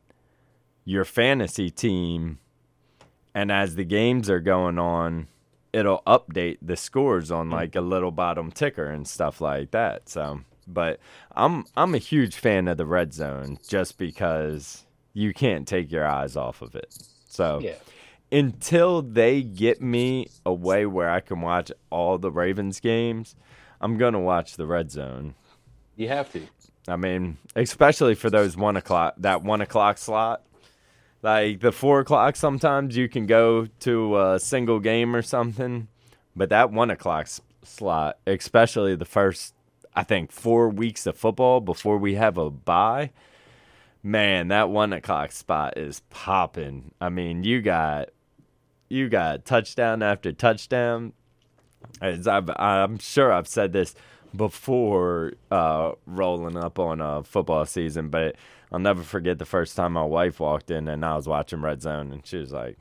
[0.87, 2.39] your fantasy team,
[3.35, 5.29] and as the games are going on,
[5.75, 10.09] it'll update the scores on like a little bottom ticker and stuff like that.
[10.09, 11.01] So, but
[11.33, 16.07] I'm I'm a huge fan of the red zone just because you can't take your
[16.07, 16.97] eyes off of it.
[17.29, 17.75] So Yeah,
[18.33, 23.37] until they get me a way where I can watch all the Ravens games,
[23.81, 25.35] I'm gonna watch the red zone.
[25.97, 26.41] you have to.
[26.89, 30.43] I mean, especially for those one o'clock that one o'clock slot.
[31.23, 35.87] Like the four o'clock, sometimes you can go to a single game or something,
[36.35, 39.55] but that one o'clock s- slot, especially the first,
[39.95, 43.11] I think four weeks of football before we have a bye,
[44.03, 46.91] man, that one o'clock spot is popping.
[47.01, 48.09] I mean, you got,
[48.93, 51.15] you got touchdown after touchdown.
[52.01, 53.95] As I've, I'm sure I've said this
[54.37, 58.37] before uh, rolling up on a football season, but
[58.71, 61.83] I'll never forget the first time my wife walked in and I was watching Red
[61.83, 62.79] Zone, and she was like,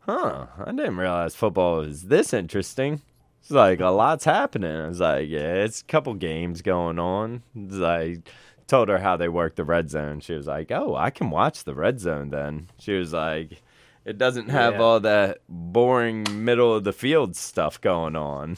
[0.00, 3.00] "Huh, I didn't realize football is this interesting."
[3.40, 4.76] It's like a lot's happening.
[4.76, 8.28] I was like, "Yeah, it's a couple games going on." Like
[8.66, 10.20] told her how they work the red zone.
[10.20, 13.62] She was like, "Oh, I can watch the red zone then." She was like,
[14.04, 14.80] "It doesn't have Yeah.
[14.80, 18.56] all that boring middle of the field stuff going on."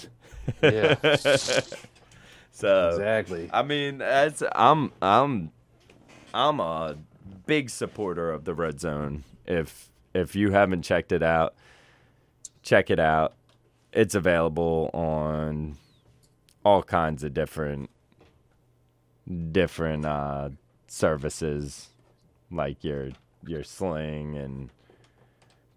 [0.63, 0.95] Yeah,
[2.51, 3.49] so exactly.
[3.53, 5.51] I mean, that's I'm I'm
[6.33, 6.97] I'm a
[7.47, 9.25] big supporter of the red zone.
[9.47, 11.55] If if you haven't checked it out,
[12.63, 13.35] check it out.
[13.93, 15.77] It's available on
[16.65, 17.91] all kinds of different
[19.53, 20.51] different uh,
[20.87, 21.89] services
[22.51, 23.11] like your
[23.47, 24.71] your Sling and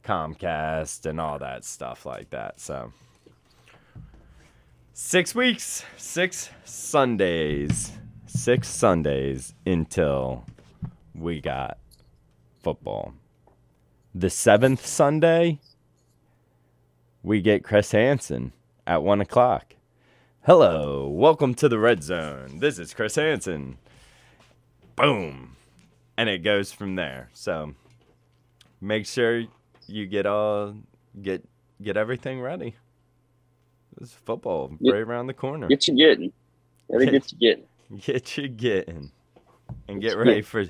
[0.07, 2.59] Comcast and all that stuff like that.
[2.61, 2.93] So
[4.99, 7.91] Six weeks, six Sundays,
[8.25, 10.43] six Sundays until
[11.13, 11.77] we got
[12.63, 13.13] football.
[14.15, 15.59] The seventh Sunday,
[17.21, 18.53] we get Chris Hansen
[18.87, 19.75] at one o'clock.
[20.47, 22.57] Hello, welcome to the Red Zone.
[22.57, 23.77] This is Chris Hansen.
[24.95, 25.57] Boom.
[26.17, 27.29] And it goes from there.
[27.33, 27.75] So
[28.81, 29.43] make sure
[29.87, 30.75] you get all
[31.21, 31.47] get
[31.81, 32.75] get everything ready.
[33.99, 35.67] It's football Get- right around the corner.
[35.67, 36.31] Get you getting,
[36.91, 37.65] gotta get you getting.
[37.99, 39.11] Get you getting,
[39.87, 40.65] and get ready for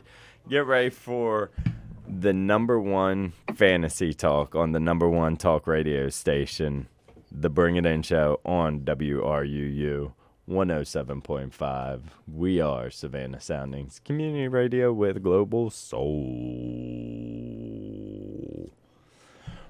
[0.48, 1.50] get ready for
[2.08, 6.88] the number one fantasy talk on the number one talk radio station,
[7.32, 10.14] the Bring It In Show on WRUU
[10.50, 12.02] 107.5.
[12.32, 16.14] We are Savannah Soundings Community Radio with Global Soul.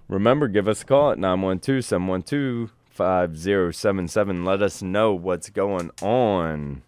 [0.08, 4.43] Remember, give us a call at 912 712 5077.
[4.43, 6.82] Let us know what's going on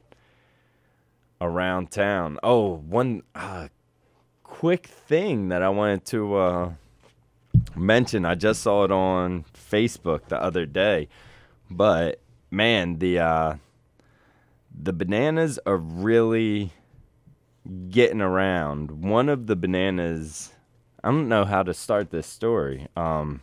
[1.39, 2.39] around town.
[2.43, 3.67] Oh, one uh,
[4.43, 6.73] quick thing that I wanted to uh,
[7.75, 8.25] mention.
[8.25, 11.07] I just saw it on Facebook the other day,
[11.69, 12.19] but
[12.51, 13.55] man, the uh,
[14.81, 16.73] the bananas are really
[17.89, 19.03] getting around.
[19.03, 20.53] One of the bananas,
[21.03, 22.87] I don't know how to start this story.
[22.95, 23.41] Um,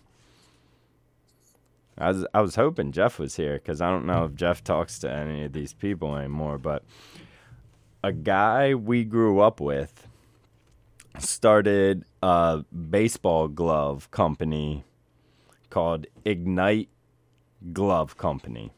[1.99, 4.99] I was I was hoping Jeff was here because I don't know if Jeff talks
[5.01, 6.59] to any of these people anymore.
[6.59, 6.85] But
[8.05, 10.07] a guy we grew up with
[11.19, 14.85] started a baseball glove company
[15.71, 16.91] called Ignite
[17.73, 18.71] Glove Company.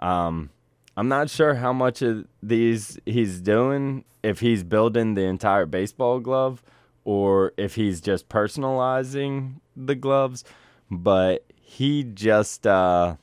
[0.00, 0.50] Um,
[0.96, 6.18] I'm not sure how much of these he's doing, if he's building the entire baseball
[6.18, 6.60] glove
[7.04, 10.44] or if he's just personalizing the gloves,
[10.90, 13.16] but he just uh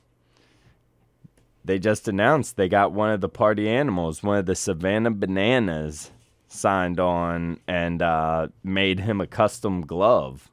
[1.63, 6.11] they just announced they got one of the party animals, one of the Savannah bananas
[6.47, 10.49] signed on and uh made him a custom glove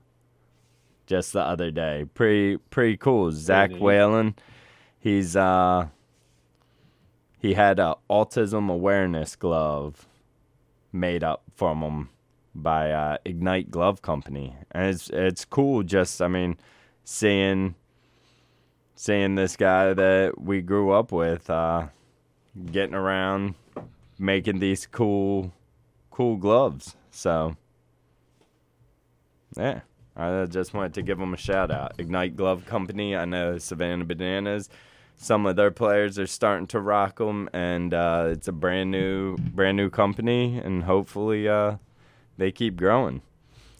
[1.06, 2.04] just the other day.
[2.14, 3.32] Pretty pretty cool.
[3.32, 3.70] Zach.
[3.72, 4.34] Whalen.
[4.98, 5.88] He's uh
[7.38, 10.06] he had a autism awareness glove
[10.92, 12.08] made up from him
[12.62, 15.82] by uh, Ignite Glove Company, and it's it's cool.
[15.82, 16.56] Just I mean,
[17.04, 17.74] seeing
[18.94, 21.88] seeing this guy that we grew up with, uh,
[22.72, 23.54] getting around,
[24.18, 25.52] making these cool
[26.10, 26.96] cool gloves.
[27.10, 27.56] So
[29.56, 29.80] yeah.
[30.18, 31.92] I just wanted to give them a shout out.
[31.98, 33.14] Ignite Glove Company.
[33.14, 34.70] I know Savannah Bananas
[35.16, 39.36] some of their players are starting to rock them, and uh, it's a brand new,
[39.36, 41.76] brand new company, and hopefully uh,
[42.36, 43.22] they keep growing.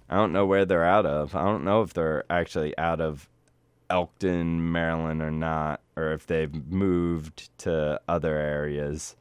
[0.08, 1.34] I don't know where they're out of.
[1.34, 3.28] I don't know if they're actually out of
[3.90, 9.16] Elkton, Maryland, or not, or if they've moved to other areas.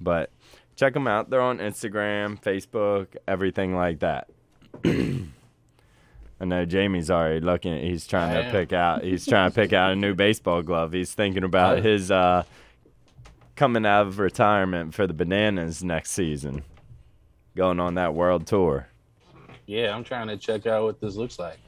[0.00, 0.30] But
[0.76, 1.30] check them out.
[1.30, 4.28] They're on Instagram, Facebook, everything like that.
[4.84, 7.80] I know Jamie's already looking.
[7.80, 8.50] He's trying I to am.
[8.52, 9.04] pick out.
[9.04, 10.92] He's trying to pick out a new baseball glove.
[10.92, 12.42] He's thinking about his uh,
[13.56, 16.64] coming out of retirement for the Bananas next season,
[17.56, 18.88] going on that world tour.
[19.66, 21.58] Yeah, I'm trying to check out what this looks like.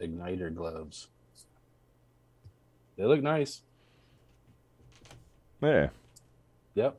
[0.00, 1.08] Igniter gloves.
[2.96, 3.62] They look nice.
[5.62, 5.88] Yeah,
[6.74, 6.98] Yep.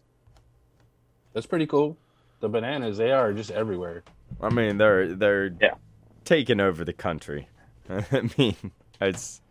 [1.34, 1.96] That's pretty cool.
[2.40, 4.04] The bananas, they are just everywhere.
[4.42, 5.76] I mean they're they're Yeah.
[6.26, 7.48] taking over the country.
[7.90, 8.56] I mean
[9.00, 9.42] it's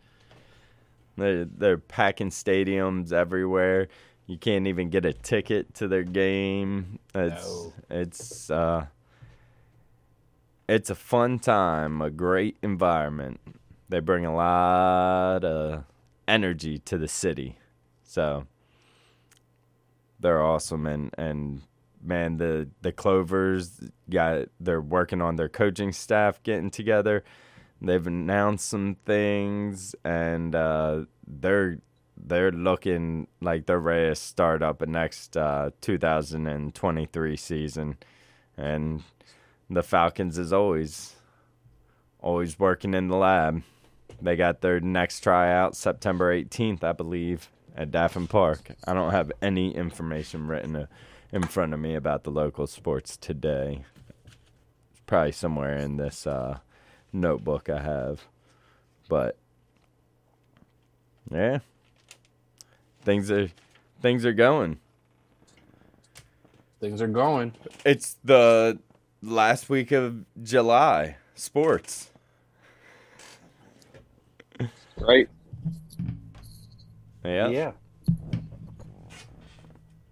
[1.16, 3.88] they're they're packing stadiums everywhere.
[4.26, 6.98] You can't even get a ticket to their game.
[7.14, 7.72] It's No.
[7.90, 8.86] it's uh
[10.68, 13.40] it's a fun time, a great environment.
[13.88, 15.84] They bring a lot of
[16.26, 17.58] energy to the city.
[18.02, 18.46] So
[20.18, 21.62] they're awesome and and
[22.02, 27.22] man the the Clovers got they're working on their coaching staff getting together.
[27.81, 31.79] They've announced some things and uh they're
[32.16, 37.99] they're looking like they're ready to start up a next uh 2023 season
[38.57, 39.03] and
[39.68, 41.16] the Falcons is always
[42.20, 43.62] always working in the lab.
[44.20, 48.72] They got their next tryout September 18th, I believe, at Daffin Park.
[48.87, 50.87] I don't have any information written uh,
[51.33, 53.85] in front of me about the local sports today.
[54.27, 56.61] It's probably somewhere in this uh,
[57.16, 58.24] notebook I have.
[59.08, 59.36] But
[61.30, 61.58] yeah.
[63.02, 63.48] Things are
[64.02, 64.78] things are going.
[66.80, 67.52] Things are going.
[67.84, 68.78] It's the
[69.22, 71.16] last week of July.
[71.34, 72.10] Sports.
[74.98, 75.28] right?
[77.24, 77.48] Yeah.
[77.48, 77.72] Yeah.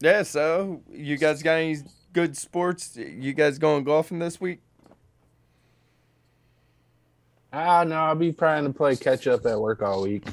[0.00, 1.78] Yeah, so you guys got any
[2.12, 2.96] good sports?
[2.96, 4.60] You guys going golfing this week?
[7.56, 10.24] Ah, no, I'll be trying to play catch up at work all week.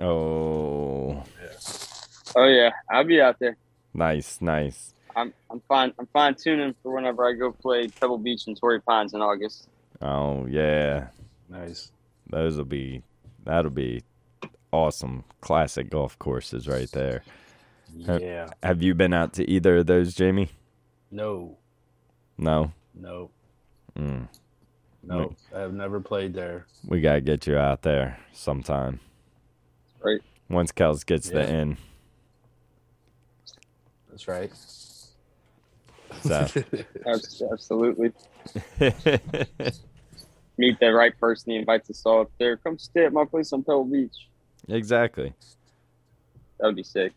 [0.00, 1.22] Oh,
[2.36, 3.56] Oh yeah, I'll be out there.
[3.92, 4.92] nice, nice.
[5.14, 5.92] I'm I'm fine.
[6.00, 9.68] I'm fine tuning for whenever I go play Pebble Beach and Torrey Pines in August.
[10.02, 11.06] Oh yeah,
[11.48, 11.92] Nice.
[12.28, 13.02] those will be
[13.44, 14.02] that'll be
[14.72, 15.22] awesome.
[15.40, 17.22] Classic golf courses right there.
[18.04, 18.18] Huh.
[18.20, 18.48] Yeah.
[18.64, 20.50] Have you been out to either of those, Jamie?
[21.12, 21.56] No.
[22.36, 22.72] No.
[22.92, 23.30] No.
[23.96, 24.26] Mm.
[25.06, 25.34] No.
[25.54, 26.66] I've never played there.
[26.86, 29.00] We gotta get you out there sometime.
[30.02, 30.20] Right.
[30.48, 31.60] Once Kels gets the Yeah.
[31.60, 31.76] in.
[34.10, 34.50] That's right.
[36.22, 36.46] So
[37.52, 38.12] Absolutely.
[40.56, 41.52] Meet the right person.
[41.52, 42.56] He invites us all up there.
[42.56, 44.28] Come stay at my place on Pebble Beach.
[44.68, 45.32] exactly.
[46.60, 47.12] That would be sick.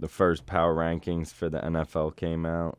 [0.00, 2.78] The first power rankings for the NFL came out.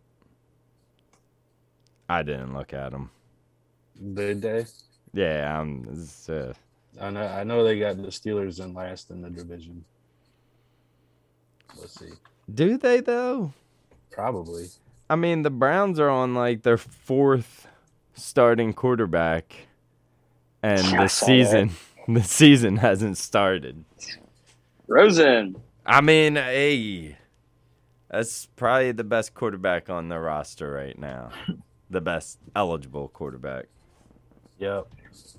[2.10, 3.12] I didn't look at them.
[4.14, 4.66] Did they?
[5.14, 5.88] Yeah, I'm.
[5.92, 6.54] it's, uh,
[7.00, 7.22] I know.
[7.22, 9.86] I know they got the Steelers in last in the division.
[11.78, 12.10] Let's see.
[12.54, 13.54] do they though?
[14.12, 14.68] Probably.
[15.10, 17.68] I mean, the Browns are on like their fourth
[18.14, 19.56] starting quarterback,
[20.64, 21.72] and the season
[22.08, 23.86] the season hasn't started.
[24.88, 25.56] Rosen.
[25.86, 27.18] I mean, hey,
[28.10, 31.32] that's probably the best quarterback on the roster right now.
[31.90, 33.66] The best eligible quarterback.
[34.60, 34.88] Yep.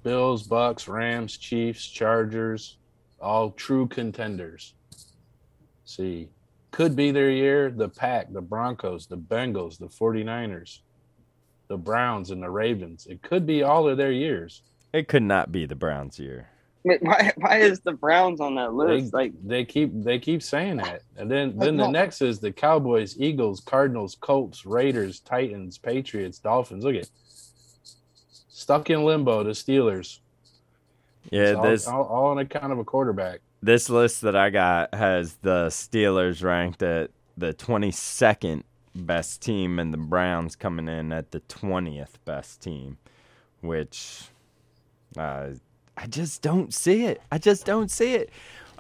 [0.03, 2.79] Bills, Bucs, Rams, Chiefs, Chargers,
[3.21, 4.75] all true contenders.
[5.85, 6.29] See,
[6.71, 7.71] could be their year.
[7.71, 10.81] The Pack, the Broncos, the Bengals, the 49ers,
[11.69, 13.07] the Browns, and the Ravens.
[13.07, 14.63] It could be all of their years.
[14.93, 16.49] It could not be the Browns' year.
[16.83, 19.13] Wait, why, why is the Browns on that They, list?
[19.13, 23.17] Like, they keep they keep saying that, and then then the next is the Cowboys,
[23.21, 26.85] Eagles, Cardinals, Colts, Raiders, Titans, Patriots, Dolphins.
[26.85, 27.11] Look at
[28.49, 29.43] stuck in limbo.
[29.45, 30.21] The Steelers.
[31.31, 33.41] Yeah, It's all, this all, all on account of a quarterback.
[33.63, 38.63] this list that I got has the Steelers ranked at the 22nd
[38.95, 42.97] best team and the Browns coming in at the 20th best team,
[43.61, 44.23] which
[45.19, 45.51] uh,
[45.97, 47.21] I just don't see it.
[47.31, 48.31] I just don't see it.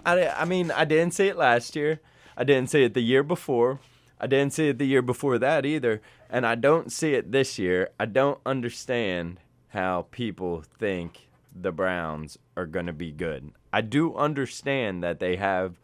[0.04, 2.00] I, I mean, I didn't see it last year.
[2.36, 3.80] I didn't see it the year before.
[4.20, 6.00] I didn't see it the year before that either.
[6.28, 7.90] And I don't see it this year.
[7.98, 13.50] I don't understand how people think the Browns are going to be good.
[13.72, 15.78] I do understand that they have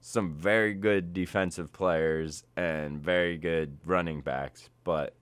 [0.00, 5.14] some very good defensive players and very good running backs, but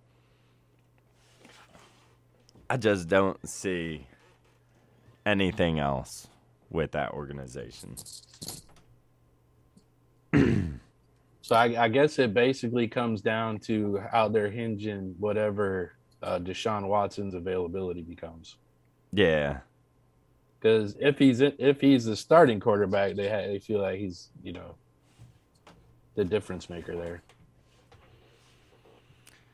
[2.68, 4.06] I just don't see
[5.26, 6.28] anything else
[6.70, 7.96] with that organization.
[11.50, 16.86] So I, I guess it basically comes down to how they're hinging whatever uh, Deshaun
[16.86, 18.54] Watson's availability becomes.
[19.12, 19.58] Yeah.
[20.60, 24.28] Because if he's in, if he's the starting quarterback, they ha- they feel like he's
[24.44, 24.76] you know
[26.14, 27.20] the difference maker there.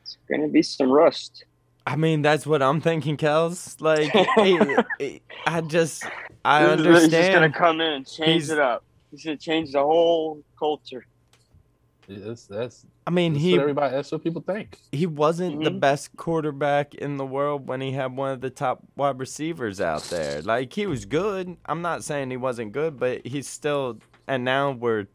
[0.03, 1.45] it's going to be some rust.
[1.87, 3.79] I mean, that's what I'm thinking, Kels.
[3.81, 6.03] Like, it- it- I just,
[6.43, 8.83] I He's just gonna come in and change He's- it up.
[9.09, 11.05] He's going to change the whole culture.
[12.09, 14.77] That's that's, I mean, that's he what everybody that's what people think.
[14.91, 15.79] he wasn't the Mhm.
[15.79, 20.03] best quarterback in the world when he had one of the top wide receivers out
[20.03, 20.41] there.
[20.41, 21.55] Like he was good.
[21.65, 25.07] I'm not saying he wasn't good, but he's still and now we're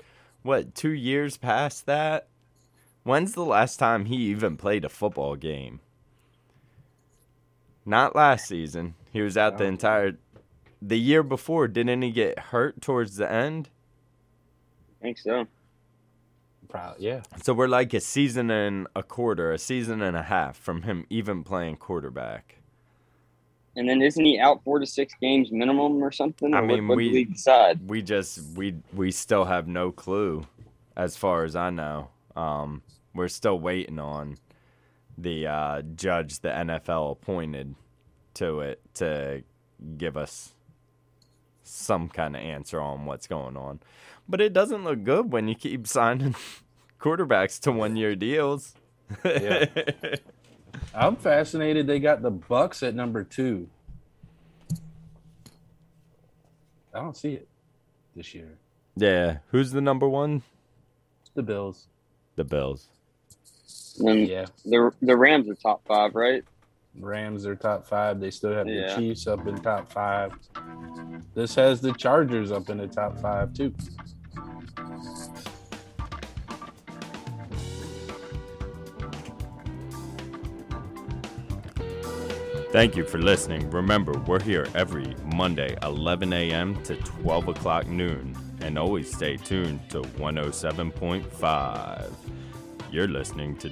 [0.43, 2.29] what, 2 years past that?
[3.05, 5.81] When's the last time he even played a football game?
[7.85, 8.95] Not last season.
[9.13, 10.17] He was out the entire
[10.81, 11.69] the year before.
[11.69, 13.69] Didn't he get hurt towards the end?
[15.01, 15.47] I think so.
[16.69, 17.23] Probably, yeah.
[17.43, 21.07] So we're like a season and a quarter, a season and a half from him
[21.11, 22.57] even playing quarterback.
[23.77, 26.55] And then isn't he out four to six games minimum or something?
[26.55, 27.81] I Or mean, what, we- we decide?
[27.89, 30.47] We just we we still have no clue,
[30.97, 32.09] as far as I know.
[32.37, 32.83] Um,
[33.15, 34.37] we're still waiting on
[35.23, 37.75] the uh, judge the NFL appointed
[38.35, 39.43] to it to
[39.97, 40.55] give us
[41.63, 43.81] some kind of answer on what's going on.
[44.29, 46.35] But it doesn't look good when you keep signing
[47.01, 48.75] quarterbacks to one year deals.
[49.25, 49.67] Yeah.
[50.95, 51.87] I'm fascinated.
[51.87, 53.69] They got the Bucs at number two.
[56.95, 57.49] I don't see it
[58.15, 58.59] this year.
[58.97, 59.39] yeah.
[59.51, 60.43] Who's the number one?
[61.35, 61.87] The Bills.
[62.37, 62.89] The Bills.
[64.01, 64.47] And Yeah.
[64.65, 66.45] the the Rams are top five, right?
[67.01, 68.21] Rams are top five.
[68.21, 68.95] They still have Yeah.
[68.95, 70.33] the Chiefs up in top five.
[71.35, 73.73] This has the Chargers up in the top five too.
[82.73, 83.69] Thank you for listening.
[83.71, 86.83] Remember, we're here every Monday, 11 a.m.
[86.85, 88.35] to 12 o'clock noon.
[88.63, 92.11] And always stay tuned to 107.5.
[92.91, 93.69] You're listening to